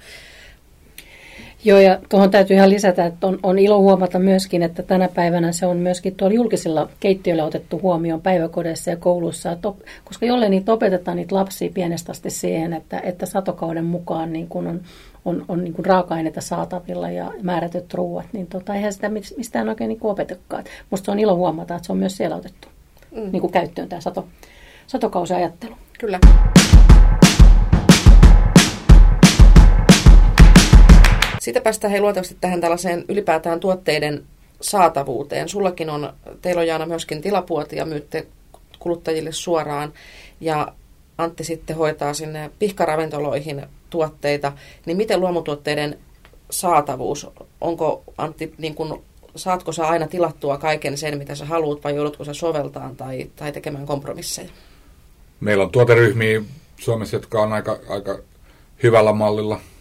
Joo, 1.66 1.80
ja 1.80 2.00
tuohon 2.10 2.32
täytyy 2.32 2.56
ihan 2.56 2.70
lisätä, 2.70 3.06
että 3.06 3.28
on, 3.28 3.40
on 3.44 3.60
ilo 3.60 3.80
huomata 3.82 4.20
myöskin, 4.20 4.64
että 4.64 4.84
tänä 4.84 5.08
päivänä 5.08 5.52
se 5.52 5.66
on 5.66 5.78
myöskin 5.78 6.16
tuolla 6.16 6.36
julkisilla 6.36 6.90
keittiöillä 7.00 7.46
otettu 7.46 7.82
huomioon 7.82 8.22
päiväkodeissa 8.22 8.90
ja 8.90 8.98
koulussa, 8.98 9.58
op, 9.64 9.78
koska 10.04 10.26
jolle 10.26 10.50
niitä 10.50 10.74
opetetaan 10.74 11.18
niitä 11.18 11.36
lapsia 11.36 11.70
pienestä 11.74 12.12
asti 12.12 12.30
siihen, 12.30 12.74
että, 12.74 13.00
että 13.00 13.26
satokauden 13.26 13.86
mukaan 13.86 14.34
niin 14.34 14.48
kun 14.48 14.68
on, 14.68 14.82
on, 15.26 15.46
on 15.48 15.64
niin 15.64 15.74
kun 15.74 15.86
raaka-aineita 15.86 16.42
saatavilla 16.42 17.12
ja 17.12 17.32
määrätyt 17.42 17.94
ruuat, 17.94 18.26
niin 18.34 18.48
tota, 18.48 18.76
eihän 18.76 18.94
sitä 18.94 19.10
mistään 19.38 19.70
oikein 19.70 19.88
niin 19.88 20.00
opetakaan. 20.02 20.64
Musta 20.90 21.12
on 21.12 21.20
ilo 21.20 21.36
huomata, 21.36 21.76
että 21.76 21.86
se 21.86 21.92
on 21.92 21.98
myös 21.98 22.18
siellä 22.18 22.36
otettu 22.36 22.68
mm. 23.16 23.32
niin 23.32 23.52
käyttöön 23.52 23.90
tämä 23.90 24.02
sato, 24.02 24.28
satokausiajattelu. 24.88 25.76
Kyllä. 26.00 26.20
Siitä 31.44 31.62
päästään 31.62 31.92
hei 31.92 32.02
luultavasti 32.02 32.38
tähän 32.42 32.62
tällaiseen 32.62 33.06
ylipäätään 33.10 33.60
tuotteiden 33.60 34.24
saatavuuteen. 34.62 35.50
Sullakin 35.50 35.90
on, 35.90 36.14
teillä 36.42 36.60
on 36.60 36.68
Jaana 36.68 36.86
myöskin 36.86 37.22
myytte 37.86 38.28
kuluttajille 38.80 39.32
suoraan. 39.32 39.94
Ja 40.42 40.68
Antti 41.18 41.44
sitten 41.44 41.76
hoitaa 41.76 42.14
sinne 42.14 42.52
pihkaravintoloihin 42.60 43.66
tuotteita. 43.90 44.52
Niin 44.86 44.98
miten 44.98 45.20
luomutuotteiden 45.20 46.00
saatavuus? 46.50 47.28
Onko 47.62 48.04
Antti, 48.18 48.54
niin 48.58 48.76
kun, 48.76 49.04
saatko 49.36 49.72
sä 49.72 49.88
aina 49.88 50.08
tilattua 50.08 50.58
kaiken 50.58 50.98
sen, 50.98 51.18
mitä 51.18 51.36
sä 51.36 51.46
haluat, 51.46 51.84
vai 51.84 51.96
joudutko 51.96 52.24
sä 52.24 52.34
soveltaan 52.34 52.96
tai, 52.96 53.30
tai 53.36 53.52
tekemään 53.52 53.86
kompromisseja? 53.86 54.50
Meillä 55.40 55.64
on 55.64 55.72
tuoteryhmiä 55.72 56.42
Suomessa, 56.80 57.16
jotka 57.16 57.42
on 57.42 57.54
aika, 57.54 57.80
aika 57.90 58.20
hyvällä 58.84 59.14
mallilla– 59.14 59.60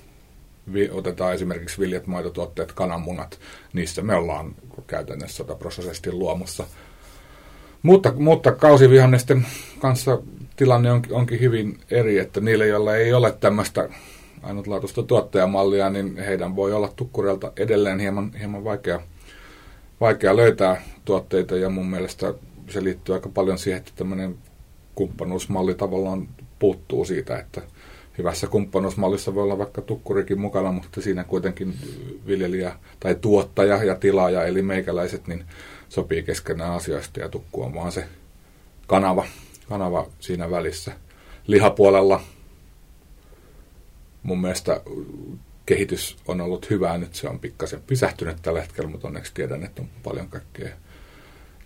otetaan 0.90 1.34
esimerkiksi 1.34 1.80
viljat, 1.80 2.06
maitotuotteet, 2.06 2.72
kananmunat, 2.72 3.38
niissä 3.72 4.02
me 4.02 4.14
ollaan 4.14 4.54
käytännössä 4.86 5.36
sataprosenttisesti 5.36 6.12
luomussa. 6.12 6.64
Mutta, 7.82 8.12
mutta 8.16 8.52
kausivihannesten 8.52 9.46
kanssa 9.78 10.22
tilanne 10.56 10.92
on, 10.92 11.02
onkin 11.10 11.40
hyvin 11.40 11.80
eri, 11.90 12.18
että 12.18 12.40
niille, 12.40 12.66
joilla 12.66 12.96
ei 12.96 13.12
ole 13.12 13.32
tämmöistä 13.32 13.88
ainutlaatuista 14.42 15.02
tuottajamallia, 15.02 15.90
niin 15.90 16.16
heidän 16.16 16.56
voi 16.56 16.72
olla 16.72 16.92
tukkureilta 16.96 17.52
edelleen 17.56 18.00
hieman, 18.00 18.32
hieman 18.38 18.64
vaikea, 18.64 19.00
vaikea 20.00 20.36
löytää 20.36 20.82
tuotteita, 21.04 21.56
ja 21.56 21.68
mun 21.68 21.86
mielestä 21.86 22.34
se 22.68 22.84
liittyy 22.84 23.14
aika 23.14 23.28
paljon 23.28 23.58
siihen, 23.58 23.78
että 23.78 23.92
tämmöinen 23.96 24.38
kumppanuusmalli 24.94 25.74
tavallaan 25.74 26.28
puuttuu 26.58 27.04
siitä, 27.04 27.38
että 27.38 27.62
hyvässä 28.18 28.46
kumppanuusmallissa 28.46 29.34
voi 29.34 29.42
olla 29.42 29.58
vaikka 29.58 29.82
tukkurikin 29.82 30.40
mukana, 30.40 30.72
mutta 30.72 31.00
siinä 31.00 31.24
kuitenkin 31.24 31.74
viljelijä 32.26 32.76
tai 33.00 33.14
tuottaja 33.14 33.84
ja 33.84 33.94
tilaaja, 33.94 34.44
eli 34.44 34.62
meikäläiset, 34.62 35.26
niin 35.26 35.44
sopii 35.88 36.22
keskenään 36.22 36.72
asioista 36.72 37.20
ja 37.20 37.28
tukku 37.28 37.62
on 37.62 37.74
vaan 37.74 37.92
se 37.92 38.04
kanava, 38.86 39.26
kanava 39.68 40.06
siinä 40.20 40.50
välissä. 40.50 40.92
Lihapuolella 41.46 42.20
mun 44.22 44.40
mielestä 44.40 44.80
kehitys 45.66 46.16
on 46.28 46.40
ollut 46.40 46.70
hyvää, 46.70 46.98
nyt 46.98 47.14
se 47.14 47.28
on 47.28 47.38
pikkasen 47.38 47.82
pysähtynyt 47.86 48.36
tällä 48.42 48.60
hetkellä, 48.60 48.90
mutta 48.90 49.08
onneksi 49.08 49.34
tiedän, 49.34 49.64
että 49.64 49.82
on 49.82 49.88
paljon 50.02 50.28
kaikkea 50.28 50.68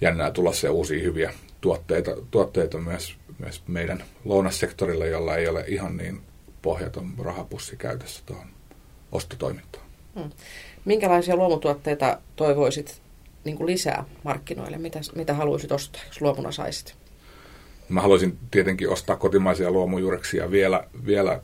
jännää 0.00 0.30
tulossa 0.30 0.66
ja 0.66 0.72
uusia 0.72 1.02
hyviä 1.02 1.32
tuotteita, 1.60 2.10
tuotteita 2.30 2.78
myös, 2.78 3.16
myös 3.38 3.62
meidän 3.68 4.04
lounassektorilla, 4.24 5.06
jolla 5.06 5.36
ei 5.36 5.48
ole 5.48 5.64
ihan 5.66 5.96
niin 5.96 6.20
pohjaton 6.66 7.12
rahapussi 7.18 7.76
käytössä 7.76 8.22
tuohon 8.26 8.46
ostotoimintaan. 9.12 9.86
Hmm. 10.14 10.30
Minkälaisia 10.84 11.36
luomutuotteita 11.36 12.18
toivoisit 12.36 13.02
niin 13.44 13.56
kuin 13.56 13.66
lisää 13.66 14.04
markkinoille? 14.24 14.78
Mitä, 14.78 15.00
mitä 15.14 15.34
haluaisit 15.34 15.72
ostaa, 15.72 16.02
jos 16.06 16.20
luomuna 16.20 16.52
saisit? 16.52 16.94
Mä 17.88 18.00
haluaisin 18.00 18.38
tietenkin 18.50 18.88
ostaa 18.88 19.16
kotimaisia 19.16 19.70
luomujuureksia 19.70 20.50
vielä, 20.50 20.88
vielä 21.06 21.40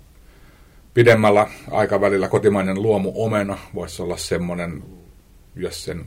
pidemmällä 0.95 1.47
aikavälillä. 1.71 2.29
Kotimainen 2.29 2.83
luomuomena 2.83 3.59
voisi 3.75 4.03
olla 4.03 4.17
semmoinen, 4.17 4.85
jos 5.57 5.85
sen 5.85 6.07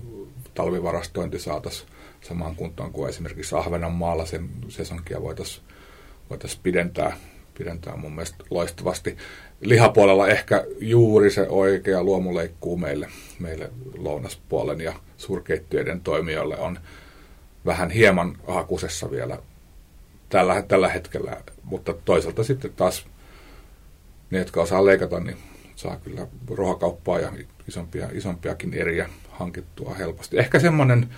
talvivarastointi 0.53 1.39
saataisiin 1.39 1.89
samaan 2.21 2.55
kuntoon 2.55 2.91
kuin 2.91 3.09
esimerkiksi 3.09 3.55
Ahvenanmaalla 3.55 4.25
sen 4.25 4.49
sesonkia 4.67 5.21
voitaisiin 5.21 5.65
voitais 6.29 6.59
pidentää 6.63 7.17
pidentää 7.57 7.95
mun 7.95 8.15
mielestä 8.15 8.43
loistavasti. 8.49 9.17
Lihapuolella 9.61 10.27
ehkä 10.27 10.65
juuri 10.79 11.31
se 11.31 11.47
oikea 11.49 12.03
luomuleikkuu 12.03 12.77
meille, 12.77 13.07
meille 13.39 13.71
lounaspuolen 13.97 14.81
ja 14.81 14.93
suurkeittiöiden 15.17 16.01
toimijoille 16.01 16.57
on 16.57 16.79
vähän 17.65 17.89
hieman 17.89 18.37
hakusessa 18.47 19.11
vielä 19.11 19.39
tällä, 20.29 20.61
tällä 20.61 20.89
hetkellä, 20.89 21.41
mutta 21.63 21.93
toisaalta 22.05 22.43
sitten 22.43 22.73
taas 22.73 23.05
ne, 24.31 24.39
jotka 24.39 24.61
osaa 24.61 24.85
leikata, 24.85 25.19
niin 25.19 25.37
saa 25.75 25.97
kyllä 25.97 26.27
ruokakauppaa 26.47 27.19
ja 27.19 27.31
isompia, 27.67 28.09
isompiakin 28.13 28.73
eriä 28.73 29.09
hankittua 29.29 29.93
helposti. 29.93 30.39
Ehkä 30.39 30.59
semmoinen 30.59 31.09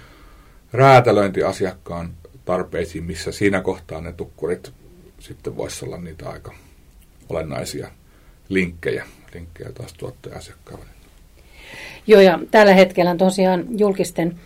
räätälöinti 0.73 1.43
asiakkaan 1.43 2.13
tarpeisiin, 2.45 3.03
missä 3.03 3.31
siinä 3.31 3.61
kohtaa 3.61 4.01
ne 4.01 4.13
tukkurit 4.13 4.73
sitten 5.19 5.57
voisi 5.57 5.85
olla 5.85 5.97
niitä 5.97 6.29
aika 6.29 6.53
olennaisia 7.29 7.87
linkkejä, 8.49 9.05
linkkejä 9.33 9.71
taas 9.71 9.93
tuottaja-asiakkaalle. 9.93 10.85
Joo, 12.07 12.21
ja 12.21 12.39
tällä 12.51 12.73
hetkellä 12.73 13.15
tosiaan 13.15 13.65
julkisten 13.79 14.39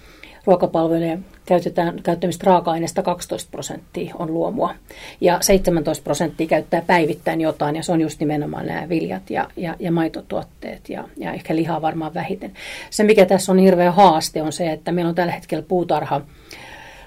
ruokapalvelujen 0.45 1.25
käytetään 1.45 2.03
käyttämistä 2.03 2.43
raaka-aineista 2.45 3.03
12 3.03 3.51
prosenttia 3.51 4.15
on 4.19 4.33
luomua. 4.33 4.75
Ja 5.21 5.37
17 5.41 6.03
prosenttia 6.03 6.47
käyttää 6.47 6.81
päivittäin 6.81 7.41
jotain, 7.41 7.75
ja 7.75 7.83
se 7.83 7.91
on 7.91 8.01
just 8.01 8.19
nimenomaan 8.19 8.65
nämä 8.65 8.89
viljat 8.89 9.29
ja, 9.29 9.47
ja, 9.57 9.75
ja 9.79 9.91
maitotuotteet, 9.91 10.89
ja, 10.89 11.09
ja 11.17 11.33
ehkä 11.33 11.55
lihaa 11.55 11.81
varmaan 11.81 12.13
vähiten. 12.13 12.53
Se, 12.89 13.03
mikä 13.03 13.25
tässä 13.25 13.51
on 13.51 13.57
hirveä 13.57 13.91
haaste, 13.91 14.41
on 14.41 14.51
se, 14.51 14.71
että 14.71 14.91
meillä 14.91 15.09
on 15.09 15.15
tällä 15.15 15.33
hetkellä 15.33 15.63
puutarha 15.67 16.21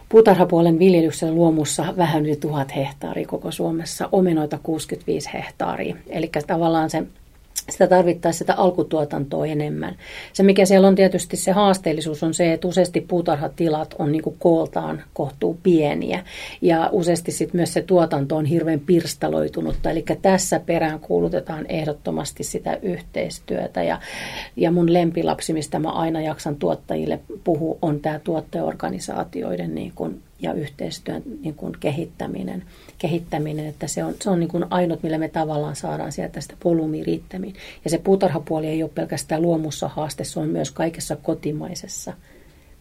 Puutarhapuolen 0.08 0.78
viljelyksen 0.78 1.34
luomussa 1.34 1.94
vähän 1.96 2.26
yli 2.26 2.36
tuhat 2.36 2.76
hehtaaria 2.76 3.26
koko 3.26 3.50
Suomessa, 3.50 4.08
omenoita 4.12 4.58
65 4.62 5.30
hehtaaria. 5.32 5.96
Eli 6.08 6.30
tavallaan 6.46 6.90
se 6.90 7.02
sitä 7.70 7.86
tarvittaisiin 7.86 8.38
sitä 8.38 8.54
alkutuotantoa 8.54 9.46
enemmän. 9.46 9.96
Se, 10.32 10.42
mikä 10.42 10.64
siellä 10.64 10.88
on 10.88 10.94
tietysti 10.94 11.36
se 11.36 11.52
haasteellisuus, 11.52 12.22
on 12.22 12.34
se, 12.34 12.52
että 12.52 12.68
useasti 12.68 13.00
puutarhatilat 13.00 13.94
on 13.98 14.12
niin 14.12 14.22
kuin 14.22 14.36
kooltaan 14.38 15.02
kohtuu 15.14 15.58
pieniä. 15.62 16.24
Ja 16.62 16.88
useasti 16.92 17.32
sit 17.32 17.54
myös 17.54 17.72
se 17.72 17.82
tuotanto 17.82 18.36
on 18.36 18.44
hirveän 18.44 18.80
pirstaloitunutta. 18.80 19.90
Eli 19.90 20.04
tässä 20.22 20.60
perään 20.60 21.00
kuulutetaan 21.00 21.66
ehdottomasti 21.68 22.44
sitä 22.44 22.78
yhteistyötä. 22.82 23.82
Ja, 23.82 24.00
ja 24.56 24.70
mun 24.70 24.92
lempilapsi, 24.92 25.52
mistä 25.52 25.78
mä 25.78 25.90
aina 25.90 26.20
jaksan 26.20 26.56
tuottajille 26.56 27.20
puhua, 27.44 27.78
on 27.82 28.00
tämä 28.00 28.18
tuottajaorganisaatioiden 28.18 29.74
niin 29.74 29.92
kuin 29.94 30.22
ja 30.40 30.52
yhteistyön 30.52 31.22
niin 31.42 31.54
kuin 31.54 31.72
kehittäminen, 31.80 32.62
kehittäminen, 33.04 33.66
että 33.66 33.86
se 33.86 34.04
on, 34.04 34.14
se 34.22 34.30
on 34.30 34.40
niin 34.40 34.48
kuin 34.48 34.64
ainut, 34.70 35.02
millä 35.02 35.18
me 35.18 35.28
tavallaan 35.28 35.76
saadaan 35.76 36.12
sieltä 36.12 36.40
sitä 36.40 36.54
volyymiä 36.64 37.04
riittämiin. 37.04 37.54
Ja 37.84 37.90
se 37.90 37.98
puutarhapuoli 37.98 38.66
ei 38.66 38.82
ole 38.82 38.90
pelkästään 38.94 39.42
luomussa 39.42 39.88
haaste, 39.88 40.24
se 40.24 40.40
on 40.40 40.48
myös 40.48 40.70
kaikessa 40.70 41.16
kotimaisessa, 41.16 42.12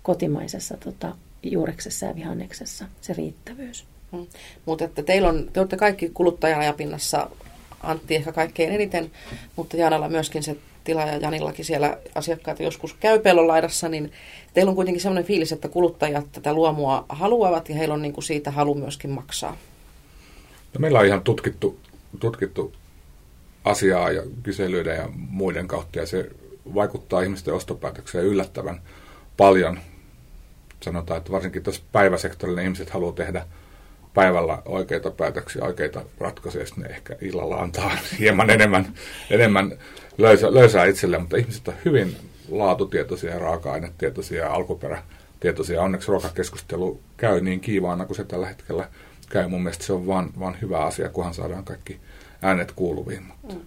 kotimaisessa 0.03 0.77
tota, 0.77 1.15
juureksessa 1.43 2.05
ja 2.05 2.15
vihanneksessa 2.15 2.85
se 3.01 3.13
riittävyys. 3.13 3.85
Hmm. 4.11 4.27
Mutta 4.65 4.85
että 4.85 5.03
teillä 5.03 5.29
on, 5.29 5.49
te 5.53 5.59
olette 5.59 5.77
kaikki 5.77 6.09
kuluttajapinnassa, 6.13 7.29
Antti 7.81 8.15
ehkä 8.15 8.31
kaikkein 8.31 8.71
eniten, 8.71 9.11
mutta 9.55 9.77
Jaanalla 9.77 10.09
myöskin 10.09 10.43
se 10.43 10.57
tila 10.83 11.01
ja 11.01 11.17
Janillakin 11.17 11.65
siellä 11.65 11.97
asiakkaita 12.15 12.63
joskus 12.63 12.93
käy 12.93 13.19
pellonlaidassa, 13.19 13.89
niin 13.89 14.11
teillä 14.53 14.69
on 14.69 14.75
kuitenkin 14.75 15.01
sellainen 15.01 15.27
fiilis, 15.27 15.51
että 15.51 15.69
kuluttajat 15.69 16.31
tätä 16.31 16.53
luomua 16.53 17.05
haluavat 17.09 17.69
ja 17.69 17.75
heillä 17.75 17.93
on 17.93 18.01
niin 18.01 18.13
kuin 18.13 18.23
siitä 18.23 18.51
halu 18.51 18.75
myöskin 18.75 19.11
maksaa. 19.11 19.57
No 20.73 20.79
meillä 20.79 20.99
on 20.99 21.05
ihan 21.05 21.21
tutkittu, 21.21 21.79
tutkittu 22.19 22.73
asiaa 23.63 24.11
ja 24.11 24.23
kyselyiden 24.43 24.97
ja 24.97 25.09
muiden 25.15 25.67
kautta 25.67 25.99
ja 25.99 26.05
se 26.05 26.29
vaikuttaa 26.75 27.21
ihmisten 27.21 27.53
ostopäätökseen 27.53 28.25
yllättävän 28.25 28.81
paljon. 29.37 29.79
Sanotaan, 30.79 31.17
että 31.17 31.31
varsinkin 31.31 31.63
tuossa 31.63 31.83
päiväsektorilla 31.91 32.57
ne 32.57 32.63
ihmiset 32.63 32.89
haluaa 32.89 33.13
tehdä 33.13 33.45
päivällä 34.13 34.61
oikeita 34.65 35.11
päätöksiä, 35.11 35.63
oikeita 35.63 36.05
ratkaisuja, 36.19 36.65
ne 36.77 36.85
ehkä 36.85 37.15
illalla 37.21 37.55
antaa 37.55 37.91
hieman 38.19 38.49
enemmän, 38.49 38.93
enemmän 39.29 39.77
löysää, 40.17 40.53
löysää 40.53 40.85
itselleen, 40.85 41.21
mutta 41.21 41.37
ihmiset 41.37 41.67
on 41.67 41.73
hyvin 41.85 42.15
laatutietoisia 42.49 43.39
raaka-ainetietoisia 43.39 44.43
ja 44.43 44.53
alkuperätietoisia. 44.53 45.81
Onneksi 45.81 46.07
ruokakeskustelu 46.07 46.99
käy 47.17 47.41
niin 47.41 47.59
kiivaana 47.59 48.05
kuin 48.05 48.17
se 48.17 48.23
tällä 48.23 48.47
hetkellä 48.47 48.89
käy. 49.33 49.47
Mun 49.47 49.63
mielestä 49.63 49.85
se 49.85 49.93
on 49.93 50.07
vaan, 50.07 50.29
vaan 50.39 50.55
hyvä 50.61 50.79
asia, 50.79 51.09
kunhan 51.09 51.33
saadaan 51.33 51.63
kaikki 51.63 51.99
äänet 52.41 52.71
kuuluviin. 52.71 53.23
Mutta. 53.23 53.55
Mm. 53.55 53.61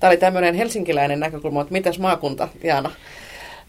Tämä 0.00 0.08
oli 0.10 0.16
tämmöinen 0.16 0.54
helsinkiläinen 0.54 1.20
näkökulma, 1.20 1.60
että 1.60 1.72
mitäs 1.72 1.98
maakunta, 1.98 2.48
Jaana? 2.64 2.90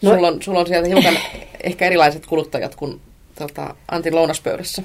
No, 0.02 0.10
sulla, 0.10 0.28
on, 0.28 0.42
sulla 0.42 0.60
on 0.60 0.66
sieltä 0.66 0.88
hiukan 0.88 1.18
ehkä 1.62 1.86
erilaiset 1.86 2.26
kuluttajat 2.26 2.74
kuin 2.74 3.00
tota, 3.38 3.74
Antin 3.90 4.14
lounaspöydässä. 4.14 4.82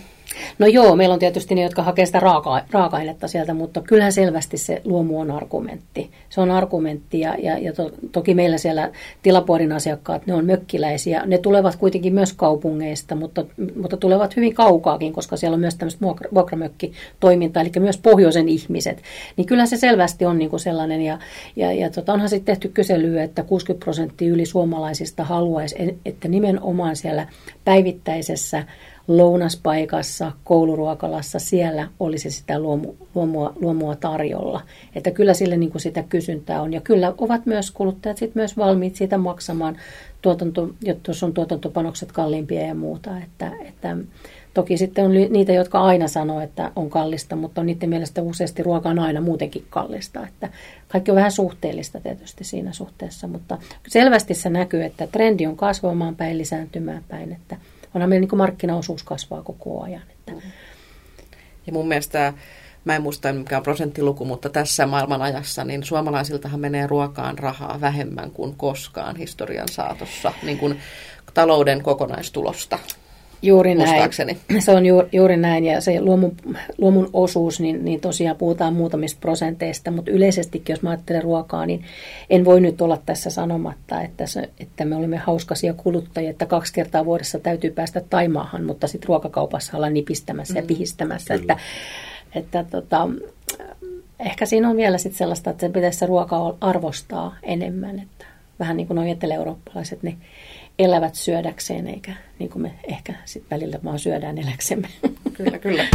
No 0.59 0.67
joo, 0.67 0.95
meillä 0.95 1.13
on 1.13 1.19
tietysti 1.19 1.55
ne, 1.55 1.61
jotka 1.61 1.83
hakee 1.83 2.05
sitä 2.05 2.19
raaka- 2.19 2.63
raaka-ainetta 2.71 3.27
sieltä, 3.27 3.53
mutta 3.53 3.81
kyllähän 3.81 4.13
selvästi 4.13 4.57
se 4.57 4.81
luomu 4.85 5.19
on 5.19 5.31
argumentti. 5.31 6.11
Se 6.29 6.41
on 6.41 6.51
argumentti 6.51 7.19
ja, 7.19 7.35
ja, 7.35 7.57
ja 7.57 7.73
to, 7.73 7.91
toki 8.11 8.33
meillä 8.33 8.57
siellä 8.57 8.91
tilapuodin 9.21 9.71
asiakkaat, 9.71 10.27
ne 10.27 10.33
on 10.33 10.45
mökkiläisiä. 10.45 11.23
Ne 11.25 11.37
tulevat 11.37 11.75
kuitenkin 11.75 12.13
myös 12.13 12.33
kaupungeista, 12.33 13.15
mutta, 13.15 13.45
mutta 13.81 13.97
tulevat 13.97 14.35
hyvin 14.35 14.53
kaukaakin, 14.53 15.13
koska 15.13 15.37
siellä 15.37 15.55
on 15.55 15.61
myös 15.61 15.75
tämmöistä 15.75 16.05
vuokramökkitoimintaa, 16.33 17.63
eli 17.63 17.71
myös 17.79 17.97
pohjoisen 17.97 18.49
ihmiset. 18.49 19.01
Niin 19.37 19.47
kyllä 19.47 19.65
se 19.65 19.77
selvästi 19.77 20.25
on 20.25 20.37
niin 20.37 20.49
kuin 20.49 20.59
sellainen 20.59 21.01
ja, 21.01 21.19
ja, 21.55 21.73
ja 21.73 21.89
tota, 21.89 22.13
onhan 22.13 22.29
sitten 22.29 22.45
tehty 22.45 22.67
kyselyä, 22.67 23.23
että 23.23 23.43
60 23.43 23.83
prosenttia 23.83 24.33
yli 24.33 24.45
suomalaisista 24.45 25.23
haluaisi, 25.23 25.99
että 26.05 26.27
nimenomaan 26.27 26.95
siellä 26.95 27.27
päivittäisessä 27.65 28.63
lounaspaikassa, 29.09 30.31
kouluruokalassa, 30.43 31.39
siellä 31.39 31.87
olisi 31.99 32.31
sitä 32.31 32.59
luomu, 32.59 32.93
luomua, 33.15 33.53
luomua 33.61 33.95
tarjolla. 33.95 34.61
Että 34.95 35.11
kyllä 35.11 35.33
sille 35.33 35.57
niin 35.57 35.71
kuin 35.71 35.81
sitä 35.81 36.03
kysyntää 36.03 36.61
on. 36.61 36.73
Ja 36.73 36.81
kyllä 36.81 37.13
ovat 37.17 37.45
myös 37.45 37.71
kuluttajat 37.71 38.17
sit 38.17 38.35
myös 38.35 38.57
valmiit 38.57 38.95
siitä 38.95 39.17
maksamaan, 39.17 39.77
tuotanto, 40.21 40.69
jos 41.07 41.23
on 41.23 41.33
tuotantopanokset 41.33 42.11
kalliimpia 42.11 42.61
ja 42.61 42.75
muuta. 42.75 43.17
Että, 43.17 43.51
että 43.65 43.97
toki 44.53 44.77
sitten 44.77 45.05
on 45.05 45.11
niitä, 45.29 45.53
jotka 45.53 45.81
aina 45.81 46.07
sanoo, 46.07 46.41
että 46.41 46.71
on 46.75 46.89
kallista, 46.89 47.35
mutta 47.35 47.61
on 47.61 47.67
niiden 47.67 47.89
mielestä 47.89 48.21
useasti 48.21 48.63
ruoka 48.63 48.89
on 48.89 48.99
aina 48.99 49.21
muutenkin 49.21 49.65
kallista. 49.69 50.27
Että 50.27 50.49
kaikki 50.87 51.11
on 51.11 51.17
vähän 51.17 51.31
suhteellista 51.31 51.99
tietysti 51.99 52.43
siinä 52.43 52.73
suhteessa, 52.73 53.27
mutta 53.27 53.57
selvästi 53.87 54.33
se 54.33 54.49
näkyy, 54.49 54.83
että 54.83 55.07
trendi 55.07 55.45
on 55.45 55.57
kasvamaan 55.57 56.15
päin, 56.15 56.37
lisääntymään 56.37 57.03
päin, 57.07 57.31
että– 57.31 57.57
onhan 57.93 58.09
meillä 58.09 58.27
niin 58.27 58.37
markkinaosuus 58.37 59.03
kasvaa 59.03 59.43
koko 59.43 59.83
ajan. 59.83 60.03
Että. 60.09 60.31
Mm. 60.31 60.41
Ja 61.67 61.73
mun 61.73 61.87
mielestä, 61.87 62.33
mä 62.85 62.95
en 62.95 63.01
muista 63.01 63.33
mikä 63.33 63.57
on 63.57 63.63
prosenttiluku, 63.63 64.25
mutta 64.25 64.49
tässä 64.49 64.87
maailman 64.87 65.21
ajassa, 65.21 65.63
niin 65.63 65.83
suomalaisiltahan 65.83 66.59
menee 66.59 66.87
ruokaan 66.87 67.39
rahaa 67.39 67.81
vähemmän 67.81 68.31
kuin 68.31 68.55
koskaan 68.55 69.15
historian 69.15 69.69
saatossa, 69.69 70.33
niin 70.43 70.57
kuin 70.57 70.79
talouden 71.33 71.83
kokonaistulosta. 71.83 72.79
Juuri 73.41 73.75
näin. 73.75 74.09
Se 74.59 74.71
on 74.71 74.85
ju, 74.85 75.03
juuri 75.11 75.37
näin 75.37 75.65
ja 75.65 75.81
se 75.81 76.01
luomun, 76.01 76.35
luomun 76.77 77.09
osuus, 77.13 77.59
niin, 77.59 77.85
niin 77.85 78.01
tosiaan 78.01 78.37
puhutaan 78.37 78.73
muutamista 78.73 79.19
prosenteista, 79.21 79.91
mutta 79.91 80.11
yleisestikin, 80.11 80.73
jos 80.73 80.81
mä 80.81 80.89
ajattelen 80.89 81.23
ruokaa, 81.23 81.65
niin 81.65 81.83
en 82.29 82.45
voi 82.45 82.61
nyt 82.61 82.81
olla 82.81 83.01
tässä 83.05 83.29
sanomatta, 83.29 84.01
että, 84.01 84.25
se, 84.25 84.49
että 84.59 84.85
me 84.85 84.95
olemme 84.95 85.17
hauskasia 85.17 85.73
kuluttajia, 85.73 86.29
että 86.29 86.45
kaksi 86.45 86.73
kertaa 86.73 87.05
vuodessa 87.05 87.39
täytyy 87.39 87.71
päästä 87.71 88.01
Taimaahan, 88.09 88.63
mutta 88.63 88.87
sitten 88.87 89.07
ruokakaupassa 89.07 89.77
ollaan 89.77 89.93
nipistämässä 89.93 90.53
mm, 90.53 90.57
ja 90.57 90.63
pihistämässä, 90.63 91.33
että, 91.33 91.57
että 92.35 92.65
tota, 92.71 93.09
ehkä 94.19 94.45
siinä 94.45 94.69
on 94.69 94.77
vielä 94.77 94.97
sitten 94.97 95.17
sellaista, 95.17 95.49
että 95.49 95.67
se 95.67 95.73
pitäisi 95.73 95.99
se 95.99 96.05
ruoka 96.05 96.55
arvostaa 96.61 97.35
enemmän, 97.43 97.99
että 97.99 98.25
vähän 98.59 98.77
niin 98.77 98.87
kuin 98.87 98.95
nuo 98.95 99.05
etelä-eurooppalaiset, 99.05 100.03
niin 100.03 100.17
elävät 100.79 101.15
syödäkseen, 101.15 101.87
eikä 101.87 102.13
niin 102.39 102.49
kuin 102.49 102.61
me 102.61 102.71
ehkä 102.83 103.13
sit 103.25 103.43
välillä 103.51 103.79
vaan 103.83 103.99
syödään 103.99 104.37
eläksemme. 104.37 104.87
Kyllä, 105.37 105.57
kyllä. 105.57 105.85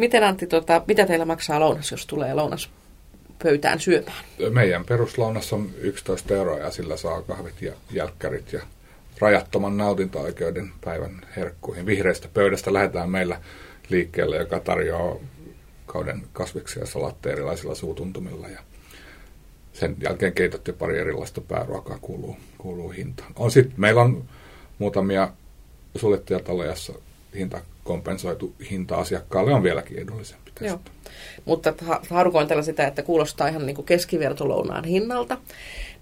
Miten 0.00 0.24
Antti, 0.24 0.46
tota, 0.46 0.82
mitä 0.86 1.06
teillä 1.06 1.24
maksaa 1.24 1.60
lounas, 1.60 1.90
jos 1.90 2.06
tulee 2.06 2.34
lounas 2.34 2.70
pöytään 3.42 3.80
syömään? 3.80 4.24
Meidän 4.50 4.84
peruslounas 4.84 5.52
on 5.52 5.70
11 5.78 6.34
euroa 6.34 6.58
ja 6.58 6.70
sillä 6.70 6.96
saa 6.96 7.22
kahvit 7.22 7.62
ja 7.62 7.72
jälkkärit 7.90 8.52
ja 8.52 8.62
rajattoman 9.18 9.76
nautinto-oikeuden 9.76 10.72
päivän 10.84 11.20
herkkuihin. 11.36 11.86
Vihreästä 11.86 12.28
pöydästä 12.34 12.72
lähdetään 12.72 13.10
meillä 13.10 13.40
liikkeelle, 13.88 14.36
joka 14.36 14.60
tarjoaa 14.60 15.16
kauden 15.86 16.22
kasviksia 16.32 16.82
ja 16.82 16.86
salatteja 16.86 17.32
erilaisilla 17.32 17.74
suutuntumilla. 17.74 18.48
Ja 18.48 18.60
sen 19.80 19.96
jälkeen 20.02 20.32
keitot 20.32 20.66
ja 20.68 20.72
pari 20.72 20.98
erilaista 20.98 21.40
pääruokaa 21.40 21.98
kuuluu, 22.00 22.36
kuuluu 22.58 22.88
hintaan. 22.90 23.32
On 23.36 23.50
sit, 23.50 23.78
meillä 23.78 24.02
on 24.02 24.24
muutamia 24.78 25.30
suljettuja 25.96 26.40
taloja, 26.40 26.70
jossa 26.70 26.92
hinta 27.34 27.60
kompensoitu 27.84 28.54
hinta 28.70 28.96
asiakkaalle 28.96 29.54
on 29.54 29.62
vieläkin 29.62 29.98
edullisempi. 29.98 30.50
Joo. 30.60 30.80
Mutta 31.44 31.74
harukoin 32.10 32.48
tällä 32.48 32.62
sitä, 32.62 32.86
että 32.86 33.02
kuulostaa 33.02 33.48
ihan 33.48 33.66
niin 33.66 33.84
keskivertolounaan 33.84 34.84
hinnalta. 34.84 35.38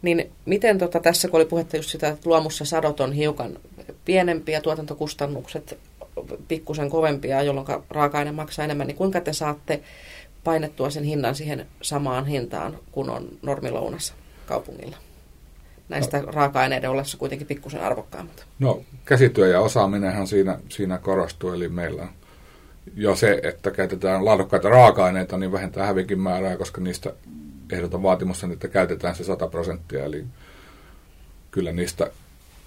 Niin 0.03 0.31
miten 0.45 0.79
tota, 0.79 1.01
tässä, 1.01 1.29
kun 1.29 1.41
oli 1.41 1.45
puhetta 1.45 1.77
just 1.77 1.91
sitä, 1.91 2.09
että 2.09 2.31
luomussa 2.31 2.65
sadot 2.65 3.01
on 3.01 3.13
hiukan 3.13 3.59
pienempiä, 4.05 4.61
tuotantokustannukset 4.61 5.79
pikkusen 6.49 6.91
kovempia, 6.91 7.43
jolloin 7.43 7.67
raaka-aine 7.91 8.33
maksaa 8.33 8.65
enemmän, 8.65 8.87
niin 8.87 8.97
kuinka 8.97 9.21
te 9.21 9.33
saatte 9.33 9.81
painettua 10.45 10.91
sen 10.91 11.05
hinnan 11.05 11.35
siihen 11.35 11.67
samaan 11.83 12.27
hintaan 12.27 12.79
kuin 12.93 13.11
on 13.11 13.29
normilounassa 13.43 14.15
kaupungilla? 14.47 14.97
Näistä 15.89 16.21
no, 16.21 16.33
raaka-aineiden 16.33 16.91
ollessa 16.91 17.19
kuitenkin 17.19 17.47
pikkusen 17.47 17.81
arvokkaammat. 17.81 18.47
No 18.59 18.83
käsityö 19.05 19.49
ja 19.49 19.61
osaaminenhan 19.61 20.27
siinä, 20.27 20.59
siinä 20.69 20.99
korostuu, 20.99 21.53
eli 21.53 21.69
meillä 21.69 22.03
on 22.03 22.09
jo 22.97 23.17
se, 23.17 23.41
että 23.43 23.71
käytetään 23.71 24.25
laadukkaita 24.25 24.69
raaka-aineita, 24.69 25.37
niin 25.37 25.53
vähentää 25.53 25.87
hävikin 25.87 26.21
määrää, 26.21 26.57
koska 26.57 26.81
niistä 26.81 27.13
ehdoton 27.73 28.03
vaatimus 28.03 28.45
on, 28.45 28.53
että 28.53 28.69
käytetään 28.69 29.15
se 29.15 29.25
100 29.25 29.47
prosenttia, 29.49 30.05
eli 30.05 30.25
kyllä 31.51 31.73
niistä 31.73 32.11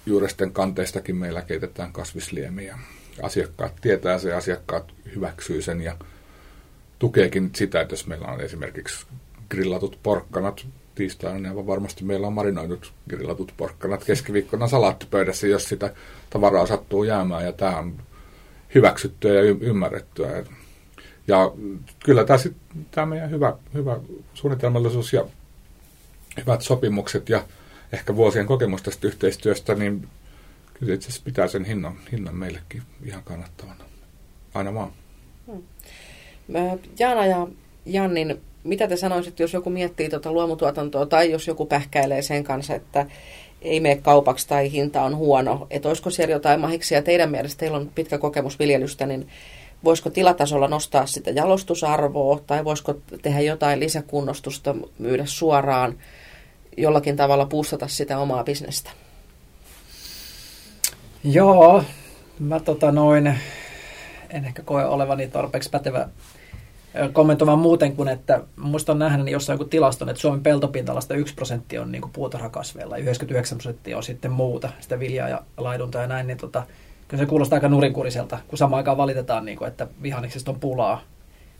juuresten 0.06 0.52
kanteistakin 0.52 1.16
meillä 1.16 1.42
keitetään 1.42 1.92
kasvisliemiä. 1.92 2.78
Asiakkaat 3.22 3.72
tietää 3.80 4.18
se, 4.18 4.34
asiakkaat 4.34 4.92
hyväksyy 5.14 5.62
sen 5.62 5.80
ja 5.80 5.96
tukeekin 7.02 7.50
sitä, 7.54 7.80
että 7.80 7.92
jos 7.92 8.06
meillä 8.06 8.28
on 8.28 8.40
esimerkiksi 8.40 9.06
grillatut 9.50 9.98
porkkanat 10.02 10.66
tiistaina, 10.94 11.38
niin 11.38 11.48
aivan 11.48 11.66
varmasti 11.66 12.04
meillä 12.04 12.26
on 12.26 12.32
marinoidut 12.32 12.92
grillatut 13.08 13.54
porkkanat 13.56 14.04
keskiviikkona 14.04 14.68
salaattipöydässä, 14.68 15.46
jos 15.46 15.68
sitä 15.68 15.94
tavaraa 16.30 16.66
sattuu 16.66 17.04
jäämään, 17.04 17.44
ja 17.44 17.52
tämä 17.52 17.78
on 17.78 18.02
hyväksyttyä 18.74 19.34
ja 19.34 19.40
ymmärrettyä. 19.42 20.44
Ja 21.26 21.52
kyllä 22.04 22.24
tämä, 22.24 22.38
sit, 22.38 22.56
tämä 22.90 23.06
meidän 23.06 23.30
hyvä, 23.30 23.56
hyvä 23.74 24.00
suunnitelmallisuus 24.34 25.12
ja 25.12 25.24
hyvät 26.36 26.62
sopimukset 26.62 27.28
ja 27.28 27.44
ehkä 27.92 28.16
vuosien 28.16 28.46
kokemus 28.46 28.82
tästä 28.82 29.06
yhteistyöstä, 29.06 29.74
niin 29.74 30.08
kyllä 30.74 30.94
itse 30.94 31.08
asiassa 31.08 31.24
pitää 31.24 31.48
sen 31.48 31.64
hinnan, 31.64 31.98
hinnan 32.12 32.36
meillekin 32.36 32.82
ihan 33.04 33.22
kannattavana. 33.22 33.84
Aina 34.54 34.74
vaan. 34.74 34.92
Hmm. 35.46 35.62
Jaana 36.98 37.26
ja 37.26 37.46
Jannin, 37.86 38.40
mitä 38.64 38.88
te 38.88 38.96
sanoisitte, 38.96 39.42
jos 39.42 39.52
joku 39.52 39.70
miettii 39.70 40.10
tuota 40.10 40.32
luomutuotantoa 40.32 41.06
tai 41.06 41.30
jos 41.30 41.46
joku 41.46 41.66
pähkäilee 41.66 42.22
sen 42.22 42.44
kanssa, 42.44 42.74
että 42.74 43.06
ei 43.62 43.80
mene 43.80 43.96
kaupaksi 43.96 44.48
tai 44.48 44.72
hinta 44.72 45.02
on 45.02 45.16
huono, 45.16 45.66
että 45.70 45.88
olisiko 45.88 46.10
siellä 46.10 46.32
jotain 46.32 46.60
mahiksia 46.60 47.02
teidän 47.02 47.30
mielestä, 47.30 47.60
teillä 47.60 47.76
on 47.76 47.90
pitkä 47.94 48.18
kokemus 48.18 48.58
viljelystä, 48.58 49.06
niin 49.06 49.28
voisiko 49.84 50.10
tilatasolla 50.10 50.68
nostaa 50.68 51.06
sitä 51.06 51.30
jalostusarvoa 51.30 52.40
tai 52.46 52.64
voisiko 52.64 52.94
tehdä 53.22 53.40
jotain 53.40 53.80
lisäkunnostusta, 53.80 54.74
myydä 54.98 55.24
suoraan, 55.26 55.98
jollakin 56.76 57.16
tavalla 57.16 57.46
puustata 57.46 57.88
sitä 57.88 58.18
omaa 58.18 58.44
bisnestä? 58.44 58.90
Joo, 61.24 61.84
mä 62.38 62.60
tota 62.60 62.92
noin, 62.92 63.34
en 64.30 64.44
ehkä 64.44 64.62
koe 64.62 64.84
olevani 64.84 65.28
tarpeeksi 65.28 65.70
pätevä 65.70 66.08
kommentoimaan 67.12 67.58
muuten 67.58 67.96
kuin, 67.96 68.08
että 68.08 68.40
muistan 68.56 68.98
nähdä 68.98 69.16
niin 69.22 69.32
jossain 69.32 69.54
joku 69.54 69.64
tilaston, 69.64 70.08
että 70.08 70.20
Suomen 70.20 70.42
peltopinta-alasta 70.42 71.14
1 71.14 71.34
prosentti 71.34 71.78
on 71.78 71.92
niin 71.92 72.02
puutarhakasveilla 72.12 72.98
ja 72.98 73.02
99 73.02 73.58
prosenttia 73.58 73.96
on 73.96 74.02
sitten 74.02 74.32
muuta, 74.32 74.68
sitä 74.80 75.00
viljaa 75.00 75.28
ja 75.28 75.42
laidunta 75.56 75.98
ja 75.98 76.06
näin, 76.06 76.26
niin 76.26 76.38
tota, 76.38 76.62
kyllä 77.08 77.22
se 77.22 77.26
kuulostaa 77.26 77.56
aika 77.56 77.68
nurinkuriselta, 77.68 78.38
kun 78.48 78.58
samaan 78.58 78.76
aikaan 78.76 78.96
valitetaan, 78.96 79.44
niin 79.44 79.58
kuin, 79.58 79.68
että 79.68 79.86
vihanneksista 80.02 80.50
on 80.50 80.60
pulaa. 80.60 81.02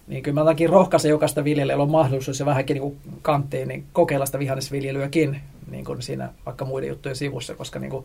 niin 0.07 0.23
kyllä 0.23 0.35
mä 0.35 0.41
jotakin 0.41 0.69
rohkaisen 0.69 1.09
jokaista 1.09 1.45
viljelijällä 1.45 1.83
on 1.83 1.91
mahdollisuus 1.91 2.41
ja 2.41 2.47
vähänkin 2.47 2.75
niin 2.75 2.97
kanttiin 3.23 3.69
niin 3.69 3.85
kokeilla 3.93 4.27
sitä 4.27 4.39
vihannesviljelyäkin 4.39 5.41
niin 5.71 5.85
kuin 5.85 6.03
siinä 6.03 6.29
vaikka 6.47 6.65
muiden 6.65 6.89
juttujen 6.89 7.17
sivussa, 7.17 7.55
koska 7.55 7.79
niin 7.79 7.91
kuin, 7.91 8.05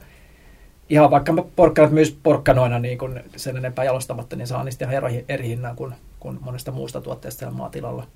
ihan 0.89 1.11
vaikka 1.11 1.33
mä 1.33 1.43
porkkanat 1.55 1.91
myös 1.91 2.17
porkkanoina 2.23 2.79
niin 2.79 2.97
kuin 2.97 3.23
sen 3.35 3.57
enempää 3.57 3.85
jalostamatta, 3.85 4.35
niin 4.35 4.47
saa 4.47 4.63
niistä 4.63 4.85
ihan 4.85 4.95
eri, 4.95 5.25
eri 5.29 5.47
hinnan 5.47 5.75
kuin, 5.75 5.93
kuin 6.27 6.45
monesta 6.45 6.71
muusta 6.71 7.01
tuotteesta 7.01 7.39
siellä 7.39 7.57
maatilalla. 7.57 8.07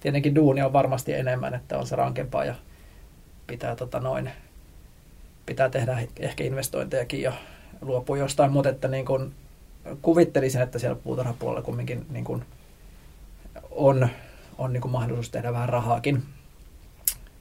Tietenkin 0.00 0.34
duuni 0.34 0.62
on 0.62 0.72
varmasti 0.72 1.12
enemmän, 1.12 1.54
että 1.54 1.78
on 1.78 1.86
se 1.86 1.96
rankempaa 1.96 2.44
ja 2.44 2.54
pitää, 3.46 3.76
tota 3.76 4.00
noin, 4.00 4.30
pitää 5.46 5.68
tehdä 5.68 5.98
ehkä 6.20 6.44
investointejakin 6.44 7.22
ja 7.22 7.32
luopua 7.80 8.18
jostain, 8.18 8.52
mutta 8.52 8.68
että 8.68 8.88
niin 8.88 9.06
kuin 9.06 9.34
kuvittelisin, 10.02 10.62
että 10.62 10.78
siellä 10.78 11.00
puutarhapuolella 11.04 11.62
kumminkin 11.62 12.06
niin 12.10 12.24
kuin 12.24 12.44
on, 13.70 14.08
on 14.58 14.72
niin 14.72 14.80
kuin 14.80 14.92
mahdollisuus 14.92 15.30
tehdä 15.30 15.52
vähän 15.52 15.68
rahaakin 15.68 16.22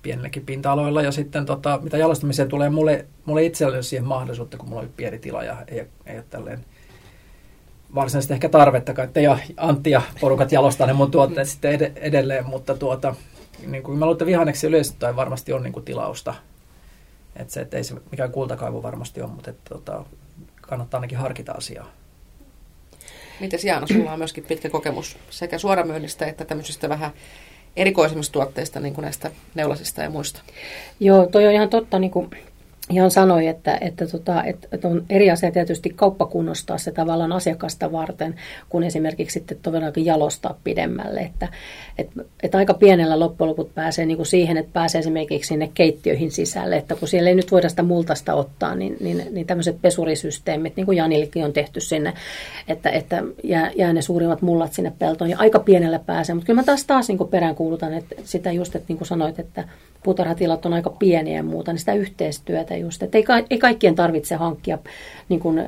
pienelläkin 0.01 0.45
pinta-aloilla. 0.45 1.01
Ja 1.01 1.11
sitten 1.11 1.45
tota, 1.45 1.79
mitä 1.83 1.97
jalostamiseen 1.97 2.49
tulee, 2.49 2.69
mulle, 2.69 3.05
mulle 3.25 3.43
itselleni 3.43 3.83
siihen 3.83 4.07
mahdollisuutta, 4.07 4.57
kun 4.57 4.69
mulla 4.69 4.81
on 4.81 4.89
pieni 4.97 5.19
tila 5.19 5.43
ja 5.43 5.57
ei, 5.67 5.87
ei 6.05 6.15
ole 6.15 6.25
tälleen 6.29 6.65
varsinaisesti 7.95 8.33
ehkä 8.33 8.49
tarvetta, 8.49 9.03
että 9.03 9.21
ja 9.21 9.37
Antti 9.57 9.91
ja 9.91 10.01
porukat 10.19 10.51
jalostaa 10.51 10.87
ne 10.87 10.93
mun 10.93 11.11
tuotteet 11.11 11.49
sitten 11.49 11.73
ed- 11.73 11.91
edelleen, 11.95 12.45
mutta 12.45 12.75
tuota, 12.75 13.15
niin 13.67 13.83
kuin 13.83 13.97
mä 13.97 14.05
luulen, 14.05 14.15
että 14.15 14.25
vihanneksi 14.25 14.67
yleisesti 14.67 15.05
varmasti 15.15 15.53
on 15.53 15.63
niin 15.63 15.73
kuin 15.73 15.85
tilausta. 15.85 16.33
Että 17.35 17.53
se, 17.53 17.61
että 17.61 17.77
ei 17.77 17.83
se 17.83 17.95
mikään 18.11 18.31
kultakaivu 18.31 18.83
varmasti 18.83 19.21
ole, 19.21 19.29
mutta 19.29 19.49
että, 19.49 19.69
tota, 19.69 20.05
kannattaa 20.61 20.97
ainakin 20.97 21.17
harkita 21.17 21.51
asiaa. 21.51 21.91
Miten 23.39 23.59
Jaana, 23.63 23.87
sulla 23.87 24.11
on 24.11 24.19
myöskin 24.19 24.43
pitkä 24.43 24.69
kokemus 24.69 25.17
sekä 25.29 25.57
suoramyynnistä 25.57 26.25
että 26.25 26.45
tämmöisistä 26.45 26.89
vähän 26.89 27.11
erikoisimmista 27.75 28.33
tuotteista, 28.33 28.79
niin 28.79 28.93
kuin 28.93 29.03
näistä 29.03 29.31
neulasista 29.55 30.01
ja 30.01 30.09
muista? 30.09 30.41
Joo, 30.99 31.25
toi 31.25 31.47
on 31.47 31.53
ihan 31.53 31.69
totta, 31.69 31.99
niin 31.99 32.11
kuin 32.11 32.29
ihan 32.89 33.11
sanoi, 33.11 33.47
että, 33.47 33.77
että, 33.81 34.07
tota, 34.07 34.43
että, 34.43 34.67
että 34.71 34.87
on 34.87 35.05
eri 35.09 35.31
asia 35.31 35.51
tietysti 35.51 35.89
kauppa 35.89 36.25
kunnostaa 36.25 36.77
se 36.77 36.91
tavallaan 36.91 37.31
asiakasta 37.31 37.91
varten, 37.91 38.35
kun 38.69 38.83
esimerkiksi 38.83 39.33
sitten 39.33 39.57
todellakin 39.61 40.05
jalostaa 40.05 40.59
pidemmälle. 40.63 41.19
Että, 41.19 41.47
että, 41.97 42.23
että 42.43 42.57
aika 42.57 42.73
pienellä 42.73 43.19
loppujen 43.19 43.49
lopuksi 43.49 43.73
pääsee 43.73 44.05
niin 44.05 44.17
kuin 44.17 44.27
siihen, 44.27 44.57
että 44.57 44.73
pääsee 44.73 44.99
esimerkiksi 44.99 45.47
sinne 45.47 45.71
keittiöihin 45.73 46.31
sisälle, 46.31 46.77
että 46.77 46.95
kun 46.95 47.07
siellä 47.07 47.29
ei 47.29 47.35
nyt 47.35 47.51
voida 47.51 47.69
sitä 47.69 47.83
multasta 47.83 48.33
ottaa, 48.33 48.75
niin, 48.75 48.97
niin, 48.99 49.23
niin 49.31 49.47
tämmöiset 49.47 49.81
pesurisysteemit, 49.81 50.75
niin 50.75 50.85
kuin 50.85 50.97
Janillekin 50.97 51.45
on 51.45 51.53
tehty 51.53 51.79
sinne, 51.79 52.13
että, 52.67 52.89
että 52.89 53.23
jää, 53.43 53.71
jää 53.75 53.93
ne 53.93 54.01
suurimmat 54.01 54.41
mullat 54.41 54.73
sinne 54.73 54.93
peltoon 54.99 55.29
ja 55.29 55.37
aika 55.39 55.59
pienellä 55.59 55.99
pääsee. 55.99 56.35
Mutta 56.35 56.45
kyllä 56.45 56.61
mä 56.61 56.65
taas 56.65 56.85
taas 56.85 57.07
niin 57.07 57.27
peräänkuulutan 57.29 57.93
että 57.93 58.15
sitä 58.23 58.51
just, 58.51 58.75
että 58.75 58.85
niin 58.87 58.97
kuin 58.97 59.07
sanoit, 59.07 59.39
että 59.39 59.63
puutarhatilat 60.03 60.65
on 60.65 60.73
aika 60.73 60.89
pieniä 60.89 61.35
ja 61.35 61.43
muuta, 61.43 61.71
niin 61.71 61.79
sitä 61.79 61.93
yhteistyötä 61.93 62.74
just, 62.77 63.03
että 63.03 63.17
ei, 63.17 63.25
ei 63.49 63.57
kaikkien 63.57 63.95
tarvitse 63.95 64.35
hankkia 64.35 64.77
niin 65.29 65.39
kuin 65.39 65.63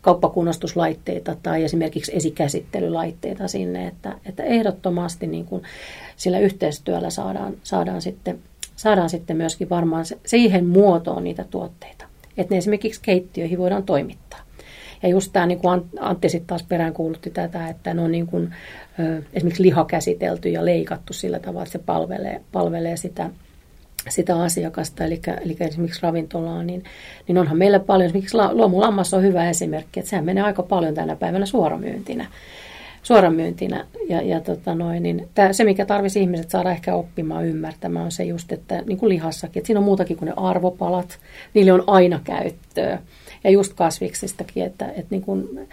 kauppakunnostuslaitteita 0.00 1.36
tai 1.42 1.64
esimerkiksi 1.64 2.16
esikäsittelylaitteita 2.16 3.48
sinne, 3.48 3.86
että, 3.86 4.16
että 4.26 4.42
ehdottomasti 4.42 5.26
niin 5.26 5.44
kuin 5.44 5.62
sillä 6.16 6.38
yhteistyöllä 6.38 7.10
saadaan, 7.10 7.54
saadaan, 7.62 8.02
sitten, 8.02 8.38
saadaan 8.76 9.10
sitten 9.10 9.36
myöskin 9.36 9.70
varmaan 9.70 10.04
siihen 10.26 10.66
muotoon 10.66 11.24
niitä 11.24 11.44
tuotteita, 11.50 12.04
että 12.36 12.54
ne 12.54 12.58
esimerkiksi 12.58 13.00
keittiöihin 13.04 13.58
voidaan 13.58 13.82
toimittaa. 13.82 14.40
Ja 15.02 15.08
just 15.08 15.32
tämä, 15.32 15.46
niin 15.46 15.58
kuin 15.58 15.82
Antti 16.00 16.28
sitten 16.28 16.46
taas 16.46 16.62
peräänkuulutti 16.62 17.30
tätä, 17.30 17.68
että 17.68 17.94
ne 17.94 18.02
on 18.02 18.12
niin 18.12 18.26
kuin, 18.26 18.54
esimerkiksi 19.32 19.62
liha 19.62 19.84
käsitelty 19.84 20.48
ja 20.48 20.64
leikattu 20.64 21.12
sillä 21.12 21.38
tavalla, 21.38 21.62
että 21.62 21.72
se 21.72 21.78
palvelee, 21.78 22.40
palvelee 22.52 22.96
sitä, 22.96 23.30
sitä 24.08 24.42
asiakasta, 24.42 25.04
eli, 25.04 25.20
eli 25.44 25.56
esimerkiksi 25.60 26.02
ravintolaa, 26.02 26.62
niin, 26.62 26.84
niin 27.28 27.38
onhan 27.38 27.58
meillä 27.58 27.80
paljon, 27.80 28.06
esimerkiksi 28.06 28.36
luomulammas 28.52 29.14
on 29.14 29.22
hyvä 29.22 29.50
esimerkki, 29.50 30.00
että 30.00 30.10
sehän 30.10 30.24
menee 30.24 30.42
aika 30.42 30.62
paljon 30.62 30.94
tänä 30.94 31.16
päivänä 31.16 31.46
suoramyyntinä. 31.46 32.26
Suoramyyntinä. 33.02 33.86
Ja, 34.08 34.22
ja 34.22 34.40
tota 34.40 34.74
noin, 34.74 35.02
niin 35.02 35.28
tää, 35.34 35.52
se, 35.52 35.64
mikä 35.64 35.86
tarvisi 35.86 36.20
ihmiset 36.20 36.50
saada 36.50 36.70
ehkä 36.70 36.94
oppimaan, 36.94 37.46
ymmärtämään, 37.46 38.04
on 38.04 38.12
se 38.12 38.24
just, 38.24 38.52
että 38.52 38.82
niin 38.86 38.98
kuin 38.98 39.08
lihassakin, 39.08 39.60
että 39.60 39.66
siinä 39.66 39.80
on 39.80 39.84
muutakin 39.84 40.16
kuin 40.16 40.26
ne 40.26 40.34
arvopalat, 40.36 41.18
niille 41.54 41.72
on 41.72 41.84
aina 41.86 42.20
käyttöä. 42.24 42.98
Ja 43.44 43.50
just 43.50 43.74
kasviksistakin, 43.74 44.64
että, 44.64 44.86
että 44.86 45.06
niin 45.10 45.22
kuin, 45.22 45.68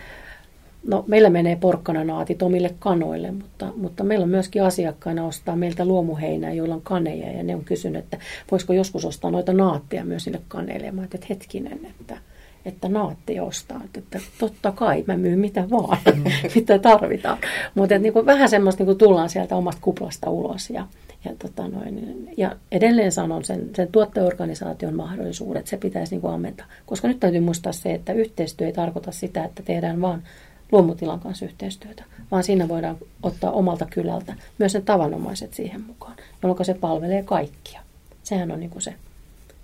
no, 0.88 1.04
meillä 1.08 1.30
menee 1.30 1.56
porkkananaatit 1.56 2.42
omille 2.42 2.76
kanoille, 2.80 3.32
mutta, 3.32 3.74
mutta 3.76 4.04
meillä 4.04 4.24
on 4.24 4.30
myöskin 4.30 4.64
asiakkaina 4.64 5.26
ostaa 5.26 5.56
meiltä 5.56 5.86
luomuheinää, 5.86 6.54
joilla 6.54 6.76
on 6.76 6.82
kaneja, 6.82 7.32
ja 7.32 7.44
ne 7.44 7.56
on 7.56 7.64
kysynyt, 7.64 8.04
että 8.04 8.18
voisiko 8.52 8.74
joskus 8.74 9.06
ostaa 9.06 9.32
noita 9.32 9.54
naatteja 9.54 10.06
myös 10.06 10.24
sinne 10.24 10.42
kaneille. 10.48 10.86
Ja 10.86 10.92
mä 10.92 11.04
että 11.04 11.28
hetkinen, 11.30 11.80
että, 11.86 12.18
että 12.66 12.90
naatti 12.90 13.40
ostaa. 13.40 13.82
Että 13.98 14.20
totta 14.40 14.72
kai, 14.72 15.04
mä 15.08 15.18
myyn 15.18 15.40
mitä 15.40 15.70
vaan, 15.70 15.98
mitä 16.56 16.80
tarvitaan. 16.80 17.38
Mutta 17.76 18.00
niin 18.00 18.26
vähän 18.26 18.50
semmoista 18.50 18.84
niin 18.84 18.98
tullaan 18.98 19.30
sieltä 19.30 19.56
omasta 19.56 19.82
kuplasta 19.82 20.30
ulos. 20.30 20.70
Ja, 20.70 20.88
ja, 21.26 21.36
tota 21.40 21.68
noin, 21.68 22.28
ja 22.38 22.56
edelleen 22.72 23.12
sanon 23.12 23.44
sen, 23.44 23.70
sen 23.76 23.88
tuotteorganisaation 23.92 24.96
mahdollisuudet, 24.96 25.68
se 25.68 25.78
pitäisi 25.78 26.16
niin 26.16 26.22
kuin 26.22 26.34
ammentaa. 26.34 26.68
Koska 26.86 27.08
nyt 27.08 27.20
täytyy 27.20 27.42
muistaa 27.42 27.72
se, 27.72 27.94
että 27.94 28.14
yhteistyö 28.14 28.68
ei 28.68 28.74
tarkoita 28.74 29.12
sitä, 29.12 29.44
että 29.44 29.64
tehdään 29.64 30.02
vaan 30.02 30.24
luomutilan 30.72 31.20
kanssa 31.20 31.46
yhteistyötä, 31.46 32.04
vaan 32.32 32.44
siinä 32.44 32.68
voidaan 32.68 32.98
ottaa 33.24 33.52
omalta 33.52 33.86
kylältä 33.86 34.36
myös 34.58 34.74
ne 34.74 34.82
tavanomaiset 34.82 35.54
siihen 35.54 35.82
mukaan, 35.82 36.16
jolloin 36.44 36.66
se 36.66 36.74
palvelee 36.74 37.24
kaikkia. 37.24 37.82
Sehän 38.24 38.52
on 38.52 38.60
niin 38.60 38.70
kuin 38.70 38.82
se, 38.82 38.94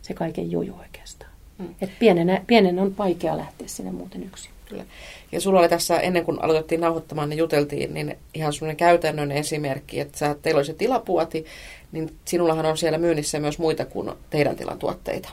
se 0.01 0.13
kaiken 0.13 0.51
juju 0.51 0.75
oikeastaan. 0.79 1.31
Mm. 1.57 1.75
Et 1.81 1.91
pienen, 1.99 2.41
pienen 2.47 2.79
on 2.79 2.97
vaikea 2.97 3.37
lähteä 3.37 3.67
sinne 3.67 3.91
muuten 3.91 4.23
yksin. 4.23 4.51
Kyllä. 4.69 4.85
Ja 5.31 5.41
sulla 5.41 5.59
oli 5.59 5.69
tässä, 5.69 5.99
ennen 5.99 6.25
kuin 6.25 6.43
aloitettiin 6.43 6.81
nauhoittamaan, 6.81 7.29
niin 7.29 7.37
juteltiin, 7.37 7.93
niin 7.93 8.17
ihan 8.33 8.53
semmoinen 8.53 8.77
käytännön 8.77 9.31
esimerkki, 9.31 9.99
että 9.99 10.17
sä, 10.17 10.35
teillä 10.41 10.59
oli 10.59 10.65
se 10.65 10.73
tilapuoti, 10.73 11.45
niin 11.91 12.15
sinullahan 12.25 12.65
on 12.65 12.77
siellä 12.77 12.97
myynnissä 12.97 13.39
myös 13.39 13.59
muita 13.59 13.85
kuin 13.85 14.11
teidän 14.29 14.55
tilan 14.55 14.79
tuotteita. 14.79 15.29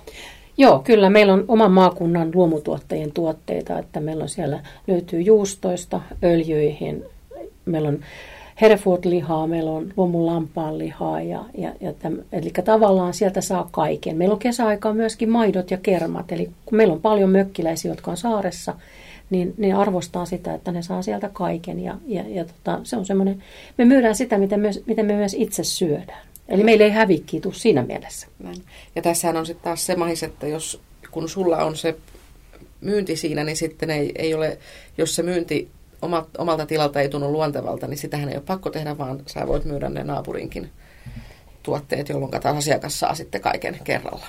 Joo, 0.60 0.78
kyllä. 0.78 1.10
Meillä 1.10 1.32
on 1.32 1.44
oman 1.48 1.72
maakunnan 1.72 2.30
luomutuottajien 2.34 3.12
tuotteita, 3.12 3.78
että 3.78 4.00
meillä 4.00 4.22
on 4.22 4.28
siellä 4.28 4.60
löytyy 4.86 5.20
juustoista 5.20 6.00
öljyihin. 6.24 7.04
Meillä 7.64 7.88
on 7.88 7.98
Hereford-lihaa, 8.60 9.46
meillä 9.46 9.70
on 9.70 9.92
luomulampaan 9.96 10.78
lihaa 10.78 11.20
ja, 11.20 11.44
ja, 11.58 11.72
ja 11.80 11.92
täm, 11.92 12.18
eli 12.32 12.50
tavallaan 12.64 13.14
sieltä 13.14 13.40
saa 13.40 13.68
kaiken. 13.72 14.16
Meillä 14.16 14.32
on 14.32 14.38
kesäaikaan 14.38 14.96
myöskin 14.96 15.30
maidot 15.30 15.70
ja 15.70 15.78
kermat, 15.82 16.32
eli 16.32 16.50
kun 16.64 16.76
meillä 16.76 16.94
on 16.94 17.00
paljon 17.00 17.30
mökkiläisiä, 17.30 17.92
jotka 17.92 18.10
on 18.10 18.16
saaressa, 18.16 18.74
niin 19.30 19.54
ne 19.58 19.72
arvostaa 19.72 20.24
sitä, 20.24 20.54
että 20.54 20.72
ne 20.72 20.82
saa 20.82 21.02
sieltä 21.02 21.30
kaiken 21.32 21.80
ja, 21.80 21.96
ja, 22.06 22.24
ja 22.28 22.44
tota, 22.44 22.80
se 22.82 22.96
on 22.96 23.06
semmoinen, 23.06 23.42
me 23.78 23.84
myydään 23.84 24.14
sitä, 24.14 24.38
miten, 24.38 24.60
myös, 24.60 24.82
miten 24.86 25.06
me 25.06 25.14
myös 25.14 25.34
itse 25.38 25.64
syödään. 25.64 26.29
Eli 26.50 26.64
meillä 26.64 26.84
ei 26.84 26.90
hävikkiä 26.90 27.40
tule 27.40 27.54
siinä 27.54 27.82
mielessä. 27.82 28.26
Näin. 28.38 28.62
Ja 28.96 29.02
tässähän 29.02 29.36
on 29.36 29.46
sitten 29.46 29.64
taas 29.64 29.86
se 29.86 29.96
mahis, 29.96 30.22
että 30.22 30.46
jos, 30.46 30.80
kun 31.10 31.28
sulla 31.28 31.56
on 31.56 31.76
se 31.76 31.96
myynti 32.80 33.16
siinä, 33.16 33.44
niin 33.44 33.56
sitten 33.56 33.90
ei, 33.90 34.12
ei 34.18 34.34
ole, 34.34 34.58
jos 34.98 35.16
se 35.16 35.22
myynti 35.22 35.68
omat, 36.02 36.28
omalta 36.38 36.66
tilalta 36.66 37.00
ei 37.00 37.08
tunnu 37.08 37.32
luontevalta, 37.32 37.86
niin 37.86 37.98
sitähän 37.98 38.28
ei 38.28 38.36
ole 38.36 38.42
pakko 38.46 38.70
tehdä, 38.70 38.98
vaan 38.98 39.22
sä 39.26 39.46
voit 39.46 39.64
myydä 39.64 39.88
ne 39.88 40.04
naapurinkin 40.04 40.70
tuotteet, 41.62 42.08
jolloin 42.08 42.30
taas 42.30 42.56
asiakas 42.56 43.00
saa 43.00 43.14
sitten 43.14 43.40
kaiken 43.40 43.78
kerralla. 43.84 44.26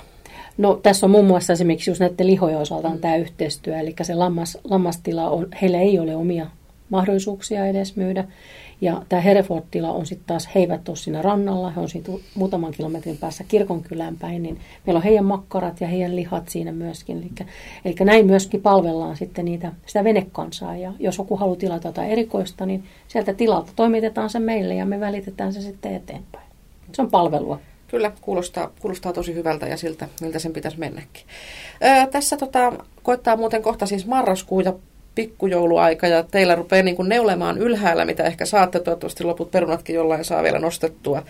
No 0.58 0.80
tässä 0.82 1.06
on 1.06 1.10
muun 1.10 1.26
muassa 1.26 1.52
esimerkiksi 1.52 1.90
just 1.90 2.00
näiden 2.00 2.26
lihojen 2.26 2.58
osalta 2.58 2.88
on 2.88 2.98
tämä 2.98 3.16
yhteistyö, 3.16 3.78
eli 3.78 3.94
se 4.02 4.14
lammas, 4.14 4.58
lammastila, 4.64 5.30
on, 5.30 5.48
heillä 5.62 5.80
ei 5.80 5.98
ole 5.98 6.16
omia 6.16 6.46
mahdollisuuksia 6.90 7.66
edes 7.66 7.96
myydä. 7.96 8.24
Ja 8.82 9.02
tämä 9.08 9.22
Hereford-tila 9.22 9.92
on 9.92 10.06
sitten 10.06 10.26
taas, 10.26 10.48
he 10.54 10.60
eivät 10.60 10.88
ole 10.88 10.96
siinä 10.96 11.22
rannalla, 11.22 11.70
he 11.70 11.80
on 11.80 11.88
siitä 11.88 12.12
muutaman 12.34 12.72
kilometrin 12.72 13.18
päässä 13.18 13.44
kirkonkylään 13.44 14.16
päin, 14.16 14.42
niin 14.42 14.60
meillä 14.86 14.98
on 14.98 15.04
heidän 15.04 15.24
makkarat 15.24 15.80
ja 15.80 15.86
heidän 15.88 16.16
lihat 16.16 16.48
siinä 16.48 16.72
myöskin. 16.72 17.18
Eli, 17.18 17.48
eli 17.84 17.94
näin 18.00 18.26
myöskin 18.26 18.62
palvellaan 18.62 19.16
sitten 19.16 19.44
niitä, 19.44 19.72
sitä 19.86 20.04
venekansaa, 20.04 20.76
ja 20.76 20.92
jos 20.98 21.18
joku 21.18 21.36
haluaa 21.36 21.56
tilata 21.56 21.88
jotain 21.88 22.10
erikoista, 22.10 22.66
niin 22.66 22.84
sieltä 23.08 23.34
tilalta 23.34 23.72
toimitetaan 23.76 24.30
se 24.30 24.38
meille 24.38 24.74
ja 24.74 24.86
me 24.86 25.00
välitetään 25.00 25.52
se 25.52 25.60
sitten 25.60 25.94
eteenpäin. 25.94 26.46
Se 26.92 27.02
on 27.02 27.10
palvelua. 27.10 27.60
Kyllä, 27.88 28.12
kuulostaa, 28.20 28.70
kuulostaa 28.80 29.12
tosi 29.12 29.34
hyvältä 29.34 29.66
ja 29.66 29.76
siltä, 29.76 30.08
miltä 30.20 30.38
sen 30.38 30.52
pitäisi 30.52 30.78
mennäkin. 30.78 31.22
Öö, 31.84 32.06
tässä 32.06 32.36
tota, 32.36 32.72
koittaa 33.02 33.36
muuten 33.36 33.62
kohta 33.62 33.86
siis 33.86 34.06
marraskuu 34.06 34.60
ja 34.60 34.72
pikkujouluaika 35.14 36.06
ja 36.06 36.22
teillä 36.22 36.54
rupeaa 36.54 36.82
niin 36.82 36.96
kuin 36.96 37.08
neulemaan 37.08 37.58
ylhäällä, 37.58 38.04
mitä 38.04 38.22
ehkä 38.24 38.46
saatte. 38.46 38.80
Toivottavasti 38.80 39.24
loput 39.24 39.50
perunatkin 39.50 39.94
jollain 39.94 40.24
saa 40.24 40.42
vielä 40.42 40.58
nostettua 40.58 41.22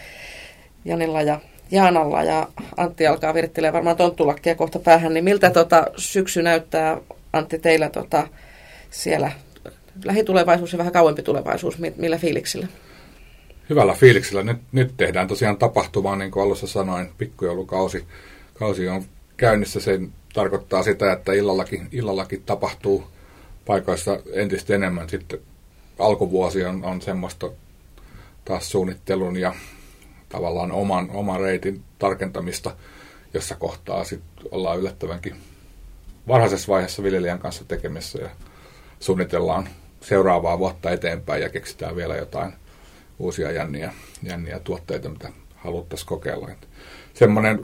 Janilla 0.84 1.22
ja 1.22 1.40
Jaanalla 1.70 2.22
ja 2.22 2.48
Antti 2.76 3.06
alkaa 3.06 3.34
virittelee 3.34 3.72
varmaan 3.72 3.96
tonttulakkia 3.96 4.54
kohta 4.54 4.78
päähän. 4.78 5.14
Niin 5.14 5.24
miltä 5.24 5.50
tota 5.50 5.86
syksy 5.96 6.42
näyttää 6.42 6.98
Antti 7.32 7.58
teillä 7.58 7.90
tota 7.90 8.28
siellä 8.90 9.32
lähitulevaisuus 10.04 10.72
ja 10.72 10.78
vähän 10.78 10.92
kauempi 10.92 11.22
tulevaisuus, 11.22 11.78
millä 11.96 12.18
fiiliksillä? 12.18 12.66
hyvällä 13.70 13.94
fiiliksellä. 13.94 14.42
Nyt, 14.42 14.58
nyt 14.72 14.94
tehdään 14.96 15.28
tosiaan 15.28 15.58
tapahtumaa, 15.58 16.16
niin 16.16 16.30
kuin 16.30 16.42
alussa 16.42 16.66
sanoin, 16.66 17.08
pikkujoulukausi 17.18 18.04
kausi 18.54 18.88
on 18.88 19.04
käynnissä. 19.36 19.80
Se 19.80 20.00
tarkoittaa 20.34 20.82
sitä, 20.82 21.12
että 21.12 21.32
illallakin, 21.32 21.88
illallakin 21.92 22.42
tapahtuu 22.46 23.04
paikoissa 23.66 24.18
entistä 24.32 24.74
enemmän. 24.74 25.08
Sitten 25.08 25.40
alkuvuosi 25.98 26.64
on, 26.64 26.84
on 26.84 27.02
semmoista 27.02 27.50
taas 28.44 28.70
suunnittelun 28.70 29.36
ja 29.36 29.54
tavallaan 30.28 30.72
oman, 30.72 31.10
oman 31.10 31.40
reitin 31.40 31.82
tarkentamista, 31.98 32.76
jossa 33.34 33.54
kohtaa 33.54 34.04
sitten 34.04 34.46
ollaan 34.50 34.78
yllättävänkin 34.78 35.36
varhaisessa 36.28 36.72
vaiheessa 36.72 37.02
viljelijän 37.02 37.38
kanssa 37.38 37.64
tekemissä 37.64 38.22
ja 38.22 38.30
suunnitellaan 39.00 39.68
seuraavaa 40.00 40.58
vuotta 40.58 40.90
eteenpäin 40.90 41.42
ja 41.42 41.48
keksitään 41.48 41.96
vielä 41.96 42.16
jotain 42.16 42.52
uusia 43.18 43.50
jänniä, 43.50 43.92
jänniä 44.22 44.58
tuotteita, 44.58 45.08
mitä 45.08 45.32
haluttaisiin 45.56 46.08
kokeilla. 46.08 46.48
Semmoinen 47.14 47.60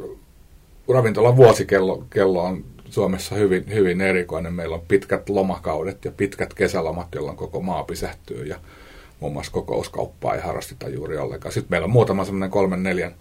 ravintolan 0.94 1.36
vuosikello 1.36 2.04
kello 2.10 2.42
on 2.44 2.64
Suomessa 2.90 3.34
hyvin, 3.34 3.64
hyvin 3.74 4.00
erikoinen. 4.00 4.52
Meillä 4.52 4.74
on 4.74 4.84
pitkät 4.88 5.28
lomakaudet 5.28 6.04
ja 6.04 6.12
pitkät 6.12 6.54
kesälomat, 6.54 7.14
jolloin 7.14 7.36
koko 7.36 7.60
maa 7.60 7.84
pysähtyy 7.84 8.44
ja 8.44 8.60
muun 9.20 9.32
muassa 9.32 9.52
kokouskauppaa 9.52 10.34
ei 10.34 10.40
harrasteta 10.40 10.88
juuri 10.88 11.18
ollenkaan. 11.18 11.52
Sitten 11.52 11.70
meillä 11.70 11.84
on 11.84 11.90
muutama 11.90 12.24
semmoinen 12.24 12.50
kolmen, 12.50 12.82
neljän 12.82 13.14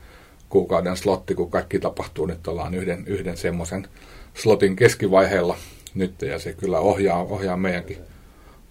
kuukauden 0.49 0.97
slotti, 0.97 1.35
kun 1.35 1.51
kaikki 1.51 1.79
tapahtuu. 1.79 2.25
Nyt 2.25 2.47
ollaan 2.47 2.73
yhden, 2.73 3.03
yhden 3.07 3.37
semmoisen 3.37 3.87
slotin 4.33 4.75
keskivaiheella 4.75 5.57
nyt 5.95 6.21
ja 6.21 6.39
se 6.39 6.53
kyllä 6.53 6.79
ohjaa, 6.79 7.23
ohjaa 7.23 7.57
meidänkin 7.57 7.97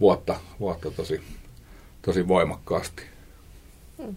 vuotta, 0.01 0.37
vuotta 0.61 0.91
tosi, 0.91 1.21
tosi 2.03 2.29
voimakkaasti. 2.29 3.03
Hmm. 4.03 4.17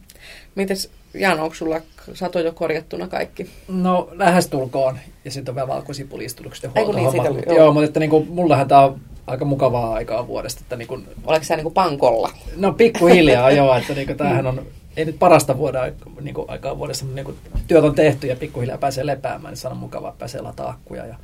Mites 0.56 0.92
Jan, 1.14 1.40
onko 1.40 1.56
sulla 1.56 1.82
sato 2.14 2.40
jo 2.40 2.52
korjattuna 2.52 3.08
kaikki? 3.08 3.50
No 3.68 4.10
lähestulkoon. 4.12 5.00
Ja 5.26 5.32
sitten 5.32 5.52
on 5.52 5.56
vielä 5.56 5.68
valkosipuliistukset 5.68 6.64
ja 6.64 6.72
huoltohommat. 6.76 7.34
Niin, 7.34 7.44
joo. 7.48 7.58
joo, 7.58 7.74
mutta 7.74 7.86
että 7.86 8.00
niin 8.00 8.10
kuin, 8.10 8.28
mullahan 8.30 8.68
tämä 8.68 8.82
on 8.82 9.00
aika 9.28 9.46
mukavaa 9.46 9.94
aikaa 9.94 10.28
vuodesta. 10.28 10.62
Että 10.64 10.76
niin 10.76 10.88
kuin, 10.88 11.08
Oletko 11.26 11.46
sä 11.46 11.56
niin 11.56 11.64
kuin 11.64 11.74
pankolla? 11.74 12.32
No 12.56 12.74
pikkuhiljaa 12.74 13.52
joo, 13.62 13.78
että 13.78 13.94
niin 13.94 14.08
kuin, 14.08 14.18
tämähän 14.18 14.48
on 14.48 14.66
ei 14.98 15.06
nyt 15.06 15.20
parasta 15.20 15.58
vuoda, 15.58 15.92
niin 16.22 16.34
kuin, 16.34 16.50
aikaa 16.50 16.78
vuodessa, 16.78 17.06
mutta 17.06 17.16
niin 17.16 17.26
kuin, 17.26 17.38
työt 17.68 17.84
on 17.84 17.96
tehty 17.96 18.28
ja 18.28 18.36
pikkuhiljaa 18.36 18.78
pääsee 18.78 19.06
lepäämään, 19.06 19.52
niin 19.52 19.58
se 19.58 19.68
on 19.68 19.78
mukavaa, 19.78 20.16
pääsee 20.20 20.42
lataa 20.42 20.70
akkuja. 20.70 21.06
Ja, 21.06 21.16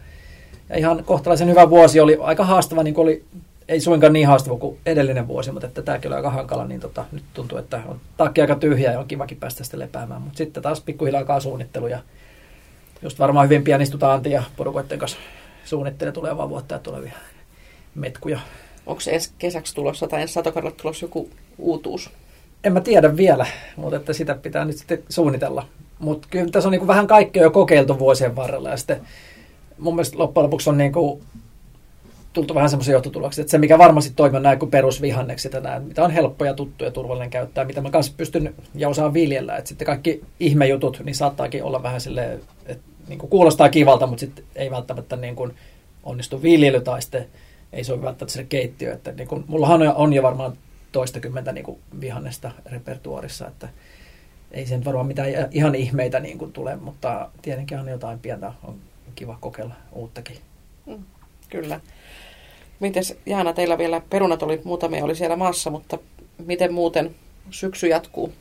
ja 0.69 0.77
ihan 0.77 1.03
kohtalaisen 1.05 1.49
hyvä 1.49 1.69
vuosi 1.69 1.99
oli 1.99 2.17
aika 2.21 2.43
haastava, 2.43 2.83
niin 2.83 2.93
kuin 2.93 3.03
oli 3.03 3.23
ei 3.67 3.79
suinkaan 3.79 4.13
niin 4.13 4.27
haastava 4.27 4.57
kuin 4.57 4.79
edellinen 4.85 5.27
vuosi, 5.27 5.51
mutta 5.51 5.67
että 5.67 5.81
tämäkin 5.81 6.09
oli 6.11 6.15
aika 6.15 6.29
hankala, 6.29 6.67
niin 6.67 6.81
tota, 6.81 7.05
nyt 7.11 7.23
tuntuu, 7.33 7.57
että 7.57 7.81
on 7.87 7.99
takki 8.17 8.41
aika 8.41 8.55
tyhjä 8.55 8.91
ja 8.91 8.99
on 8.99 9.07
kivakin 9.07 9.37
päästä 9.37 9.63
sitten 9.63 9.79
lepäämään. 9.79 10.21
Mutta 10.21 10.37
sitten 10.37 10.63
taas 10.63 10.81
pikkuhiljaa 10.81 11.19
alkaa 11.19 11.39
suunnittelu 11.39 11.87
ja 11.87 11.99
just 13.01 13.19
varmaan 13.19 13.45
hyvin 13.45 13.63
pian 13.63 13.81
istutaan 13.81 14.13
Antti 14.13 14.31
ja 14.31 14.43
porukoiden 14.57 14.99
kanssa 14.99 15.17
suunnittelee 15.65 16.11
tulevaa 16.11 16.49
vuotta 16.49 16.75
ja 16.75 16.79
tulevia 16.79 17.13
metkuja. 17.95 18.39
Onko 18.85 18.99
se 18.99 19.11
ensi 19.11 19.31
kesäksi 19.37 19.75
tulossa 19.75 20.07
tai 20.07 20.21
ensi 20.21 20.33
satokaudella 20.33 20.75
tulossa 20.81 21.05
joku 21.05 21.29
uutuus? 21.57 22.09
En 22.63 22.73
mä 22.73 22.81
tiedä 22.81 23.17
vielä, 23.17 23.45
mutta 23.75 23.95
että 23.95 24.13
sitä 24.13 24.35
pitää 24.35 24.65
nyt 24.65 24.77
sitten 24.77 25.03
suunnitella. 25.09 25.67
Mutta 25.99 26.27
kyllä 26.31 26.51
tässä 26.51 26.67
on 26.67 26.71
niin 26.71 26.87
vähän 26.87 27.07
kaikkea 27.07 27.43
jo 27.43 27.51
kokeiltu 27.51 27.99
vuosien 27.99 28.35
varrella 28.35 28.69
ja 28.69 28.77
sitten 28.77 29.01
mun 29.77 29.95
mielestä 29.95 30.17
loppujen 30.17 30.43
lopuksi 30.43 30.69
on 30.69 30.77
niin 30.77 30.91
kuin 30.91 31.21
tultu 32.35 32.55
vähän 32.55 32.69
semmoisia 32.69 32.93
johtotuloksia, 32.93 33.41
että 33.41 33.51
se 33.51 33.57
mikä 33.57 33.77
varmasti 33.77 34.13
toimii 34.15 34.41
nämä 34.41 34.55
kuin 34.55 34.71
perusvihannekset 34.71 35.53
ja 35.53 35.59
nämä, 35.59 35.79
mitä 35.79 36.03
on 36.03 36.11
helppo 36.11 36.45
ja 36.45 36.53
tuttu 36.53 36.83
ja 36.83 36.91
turvallinen 36.91 37.29
käyttää, 37.29 37.65
mitä 37.65 37.81
mä 37.81 37.89
kanssa 37.89 38.13
pystyn 38.17 38.55
ja 38.75 38.89
osaan 38.89 39.13
viljellä. 39.13 39.57
Että 39.57 39.67
sitten 39.67 39.85
kaikki 39.85 40.23
ihmejutut, 40.39 41.01
niin 41.03 41.15
saattaakin 41.15 41.63
olla 41.63 41.83
vähän 41.83 42.01
silleen, 42.01 42.39
että 42.65 42.83
niin 43.07 43.19
kuin 43.19 43.29
kuulostaa 43.29 43.69
kivalta, 43.69 44.07
mutta 44.07 44.19
sitten 44.19 44.45
ei 44.55 44.71
välttämättä 44.71 45.15
niin 45.15 45.35
kuin 45.35 45.53
onnistu 46.03 46.41
viljely 46.41 46.81
tai 46.81 47.01
sitten 47.01 47.25
ei 47.73 47.83
sovi 47.83 48.01
välttämättä 48.01 48.33
sille 48.33 48.45
keittiö. 48.49 48.93
Että 48.93 49.11
niin 49.11 49.27
kuin, 49.27 49.43
mullahan 49.47 49.81
on 49.81 50.13
jo 50.13 50.23
varmaan 50.23 50.53
toistakymmentä 50.91 51.51
niin 51.51 51.65
kuin 51.65 51.79
vihannesta 52.01 52.51
repertuarissa, 52.65 53.47
että 53.47 53.69
ei 54.51 54.65
sen 54.65 54.85
varmaan 54.85 55.07
mitään 55.07 55.29
ihan 55.51 55.75
ihmeitä 55.75 56.19
niin 56.19 56.37
kuin 56.37 56.51
tule, 56.53 56.75
mutta 56.75 57.29
tietenkin 57.41 57.79
on 57.79 57.87
jotain 57.87 58.19
pientä, 58.19 58.51
on 58.63 58.75
kiva 59.15 59.37
kokeilla 59.41 59.73
uuttakin. 59.91 60.37
Mm, 60.85 61.03
kyllä. 61.49 61.79
Mites 62.79 63.17
Jaana, 63.25 63.53
teillä 63.53 63.77
vielä 63.77 64.01
perunat 64.09 64.43
oli, 64.43 64.61
muutamia 64.63 65.03
oli 65.03 65.15
siellä 65.15 65.35
maassa, 65.35 65.69
mutta 65.69 65.97
miten 66.45 66.73
muuten 66.73 67.15
syksy 67.49 67.87
jatkuu? 67.87 68.31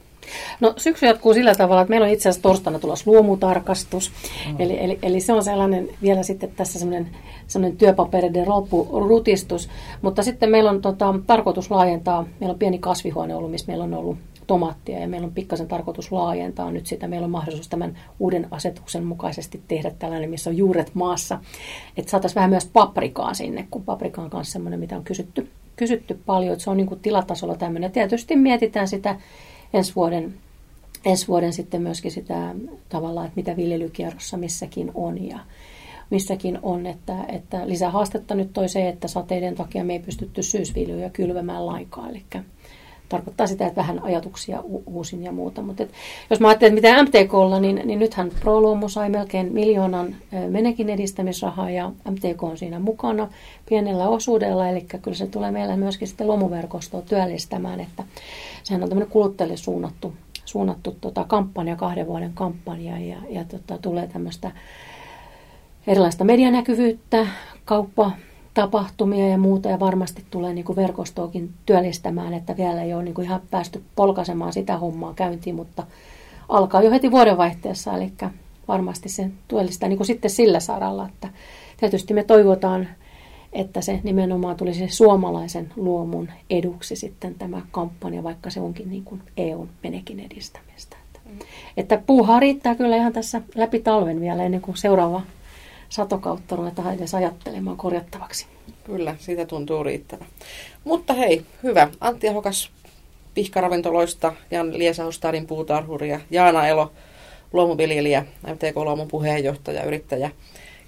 No 0.60 0.74
syksy 0.76 1.06
jatkuu 1.06 1.34
sillä 1.34 1.54
tavalla, 1.54 1.82
että 1.82 1.90
meillä 1.90 2.04
on 2.04 2.12
itse 2.12 2.28
asiassa 2.28 2.42
torstaina 2.42 2.78
tulossa 2.78 3.10
luomutarkastus. 3.10 4.12
Mm. 4.48 4.56
Eli, 4.58 4.84
eli, 4.84 4.98
eli 5.02 5.20
se 5.20 5.32
on 5.32 5.44
sellainen 5.44 5.88
vielä 6.02 6.22
sitten 6.22 6.50
tässä 6.50 6.78
sellainen, 6.78 7.10
sellainen 7.46 7.78
työpapereiden 7.78 8.48
loppurutistus. 8.48 9.68
Mutta 10.02 10.22
sitten 10.22 10.50
meillä 10.50 10.70
on 10.70 10.82
tota, 10.82 11.14
tarkoitus 11.26 11.70
laajentaa, 11.70 12.26
meillä 12.40 12.52
on 12.52 12.58
pieni 12.58 12.78
kasvihuone 12.78 13.34
ollut, 13.34 13.50
missä 13.50 13.66
meillä 13.66 13.84
on 13.84 13.94
ollut 13.94 14.18
tomaattia 14.46 14.98
ja 14.98 15.08
meillä 15.08 15.26
on 15.26 15.34
pikkasen 15.34 15.68
tarkoitus 15.68 16.12
laajentaa 16.12 16.70
nyt 16.70 16.86
sitä. 16.86 17.08
Meillä 17.08 17.24
on 17.24 17.30
mahdollisuus 17.30 17.68
tämän 17.68 17.98
uuden 18.18 18.48
asetuksen 18.50 19.04
mukaisesti 19.04 19.62
tehdä 19.68 19.90
tällainen, 19.98 20.30
missä 20.30 20.50
on 20.50 20.56
juuret 20.56 20.94
maassa. 20.94 21.38
Että 21.96 22.10
saataisiin 22.10 22.34
vähän 22.34 22.50
myös 22.50 22.70
paprikaa 22.72 23.34
sinne, 23.34 23.66
kun 23.70 23.84
paprika 23.84 24.22
on 24.22 24.30
myös 24.32 24.52
sellainen, 24.52 24.80
mitä 24.80 24.96
on 24.96 25.04
kysytty, 25.04 25.48
kysytty 25.76 26.20
paljon. 26.26 26.52
Että 26.52 26.64
se 26.64 26.70
on 26.70 26.76
niin 26.76 26.86
kuin 26.86 27.00
tilatasolla 27.00 27.56
tämmöinen. 27.56 27.92
Tietysti 27.92 28.36
mietitään 28.36 28.88
sitä 28.88 29.16
ensi 29.72 29.94
vuoden, 29.96 30.34
ensi 31.04 31.28
vuoden 31.28 31.52
sitten 31.52 31.82
myöskin 31.82 32.10
sitä 32.10 32.54
tavallaan, 32.88 33.26
että 33.26 33.36
mitä 33.36 33.56
viljelykierrossa 33.56 34.36
missäkin 34.36 34.90
on 34.94 35.26
ja 35.26 35.38
missäkin 36.10 36.58
on, 36.62 36.86
että, 36.86 37.24
että 37.28 37.68
lisää 37.68 37.90
haastetta 37.90 38.34
nyt 38.34 38.52
toi 38.52 38.68
se, 38.68 38.88
että 38.88 39.08
sateiden 39.08 39.54
takia 39.54 39.84
me 39.84 39.92
ei 39.92 39.98
pystytty 39.98 40.42
syysviljelyä 40.42 41.10
kylvämään 41.10 41.66
lainkaan, 41.66 42.10
eli 42.10 42.22
tarkoittaa 43.08 43.46
sitä, 43.46 43.66
että 43.66 43.80
vähän 43.80 44.02
ajatuksia 44.02 44.62
uusin 44.86 45.22
ja 45.22 45.32
muuta. 45.32 45.62
Mutta 45.62 45.82
et, 45.82 45.90
jos 46.30 46.40
mä 46.40 46.48
ajattelen, 46.48 46.78
että 46.78 46.88
mitä 46.88 47.02
MTKlla, 47.02 47.60
niin, 47.60 47.80
niin 47.84 47.98
nythän 47.98 48.30
ProLuomu 48.40 48.88
sai 48.88 49.10
melkein 49.10 49.52
miljoonan 49.52 50.16
menekin 50.48 50.90
edistämisrahaa 50.90 51.70
ja 51.70 51.92
MTK 52.10 52.42
on 52.42 52.58
siinä 52.58 52.78
mukana 52.78 53.28
pienellä 53.68 54.08
osuudella, 54.08 54.68
eli 54.68 54.86
kyllä 55.02 55.16
se 55.16 55.26
tulee 55.26 55.50
meillä 55.50 55.76
myöskin 55.76 56.08
sitten 56.08 56.28
lomuverkostoa 56.28 57.02
työllistämään, 57.02 57.80
että 57.80 58.04
sehän 58.62 58.82
on 58.82 58.88
tämmöinen 58.88 59.12
kuluttajille 59.12 59.56
suunnattu, 59.56 60.12
suunnattu 60.44 60.96
tota, 61.00 61.24
kampanja, 61.28 61.76
kahden 61.76 62.06
vuoden 62.06 62.32
kampanja 62.34 62.98
ja, 62.98 63.16
ja 63.28 63.44
tota, 63.44 63.78
tulee 63.78 64.06
tämmöistä 64.06 64.50
erilaista 65.86 66.24
medianäkyvyyttä, 66.24 67.26
kauppa, 67.64 68.10
tapahtumia 68.54 69.28
ja 69.28 69.38
muuta 69.38 69.68
ja 69.68 69.80
varmasti 69.80 70.24
tulee 70.30 70.54
niin 70.54 70.64
kuin 70.64 70.76
verkostoakin 70.76 71.50
työllistämään, 71.66 72.34
että 72.34 72.56
vielä 72.56 72.82
ei 72.82 72.94
ole 72.94 73.02
niin 73.02 73.14
kuin 73.14 73.24
ihan 73.24 73.40
päästy 73.50 73.82
polkaisemaan 73.96 74.52
sitä 74.52 74.78
hommaa 74.78 75.14
käyntiin, 75.14 75.56
mutta 75.56 75.86
alkaa 76.48 76.82
jo 76.82 76.90
heti 76.90 77.10
vuodenvaihteessa, 77.10 77.96
eli 77.96 78.12
varmasti 78.68 79.08
se 79.08 79.30
työllistää 79.48 79.88
niin 79.88 79.96
kuin 79.96 80.06
sitten 80.06 80.30
sillä 80.30 80.60
saralla, 80.60 81.08
että 81.08 81.28
tietysti 81.76 82.14
me 82.14 82.24
toivotaan, 82.24 82.88
että 83.52 83.80
se 83.80 84.00
nimenomaan 84.02 84.56
tulisi 84.56 84.88
suomalaisen 84.88 85.72
luomun 85.76 86.28
eduksi 86.50 86.96
sitten 86.96 87.34
tämä 87.34 87.62
kampanja, 87.70 88.22
vaikka 88.22 88.50
se 88.50 88.60
onkin 88.60 88.90
niin 88.90 89.04
kuin 89.04 89.22
EUn 89.36 89.68
menekin 89.82 90.20
edistämistä. 90.20 90.96
Että, 90.96 91.44
että 91.76 92.02
puuhaa 92.06 92.40
riittää 92.40 92.74
kyllä 92.74 92.96
ihan 92.96 93.12
tässä 93.12 93.40
läpi 93.54 93.80
talven 93.80 94.20
vielä 94.20 94.42
ennen 94.42 94.60
kuin 94.60 94.76
seuraava 94.76 95.22
satokautta 95.88 96.56
ruvetaan 96.56 96.94
edes 96.94 97.14
ajattelemaan 97.14 97.76
korjattavaksi. 97.76 98.46
Kyllä, 98.84 99.16
siitä 99.18 99.46
tuntuu 99.46 99.84
riittävä. 99.84 100.24
Mutta 100.84 101.12
hei, 101.14 101.42
hyvä. 101.62 101.88
Antti 102.00 102.28
Hokas 102.28 102.70
pihkaravintoloista, 103.34 104.32
Jan 104.50 104.78
Liesahustadin 104.78 105.46
puutarhuri 105.46 106.08
ja 106.08 106.20
Jaana 106.30 106.66
Elo, 106.66 106.92
luomuviljelijä, 107.52 108.26
MTK 108.46 108.76
Luomun 108.76 109.08
puheenjohtaja, 109.08 109.84
yrittäjä. 109.84 110.30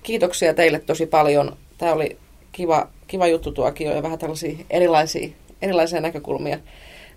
Kiitoksia 0.02 0.54
teille 0.54 0.78
tosi 0.78 1.06
paljon. 1.06 1.56
Tämä 1.78 1.92
oli 1.92 2.18
kiva, 2.52 2.88
kiva 3.06 3.26
juttu 3.26 3.52
tuokio 3.52 3.94
ja 3.94 4.02
vähän 4.02 4.18
tällaisia 4.18 4.58
erilaisia, 4.70 5.28
erilaisia 5.62 6.00
näkökulmia 6.00 6.58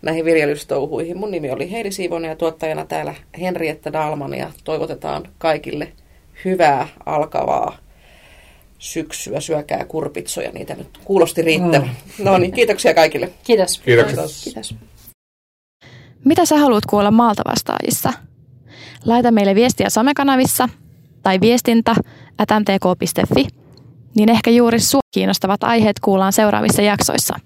näihin 0.02 0.26
viljelystouhuihin. 0.26 1.18
Mun 1.18 1.32
nimi 1.32 1.52
oli 1.52 1.72
Heidi 1.72 1.92
Siivonen 1.92 2.30
ja 2.30 2.36
tuottajana 2.36 2.86
täällä 2.86 3.16
Henrietta 3.40 3.94
Dalman 3.94 4.34
ja 4.34 4.52
toivotetaan 4.64 5.30
kaikille 5.38 5.92
hyvää 6.46 6.88
alkavaa 7.06 7.78
syksyä, 8.80 9.40
syökää 9.40 9.86
kurpitsoja, 9.86 10.52
niitä 10.52 10.76
nyt 10.76 11.00
kuulosti 11.06 11.42
riittävän. 11.42 11.90
Mm. 12.20 12.26
No 12.26 12.38
niin, 12.38 12.52
kiitoksia 12.52 12.94
kaikille. 12.94 13.30
Kiitos. 13.44 13.82
Kiitos. 13.86 14.44
Kiitos. 14.44 14.76
Mitä 16.26 16.46
sä 16.46 16.58
haluat 16.58 16.86
kuulla 16.86 17.12
maalta 17.12 17.42
vastaajissa? 17.46 18.14
Laita 19.06 19.32
meille 19.32 19.56
viestiä 19.56 19.90
somekanavissa 19.90 20.70
tai 21.24 21.40
viestintä 21.42 21.96
at 22.38 22.50
mtk.fi, 22.60 23.48
niin 24.16 24.30
ehkä 24.30 24.52
juuri 24.52 24.80
sinua 24.80 25.02
kiinnostavat 25.14 25.64
aiheet 25.64 26.00
kuullaan 26.00 26.34
seuraavissa 26.34 26.82
jaksoissa. 26.82 27.40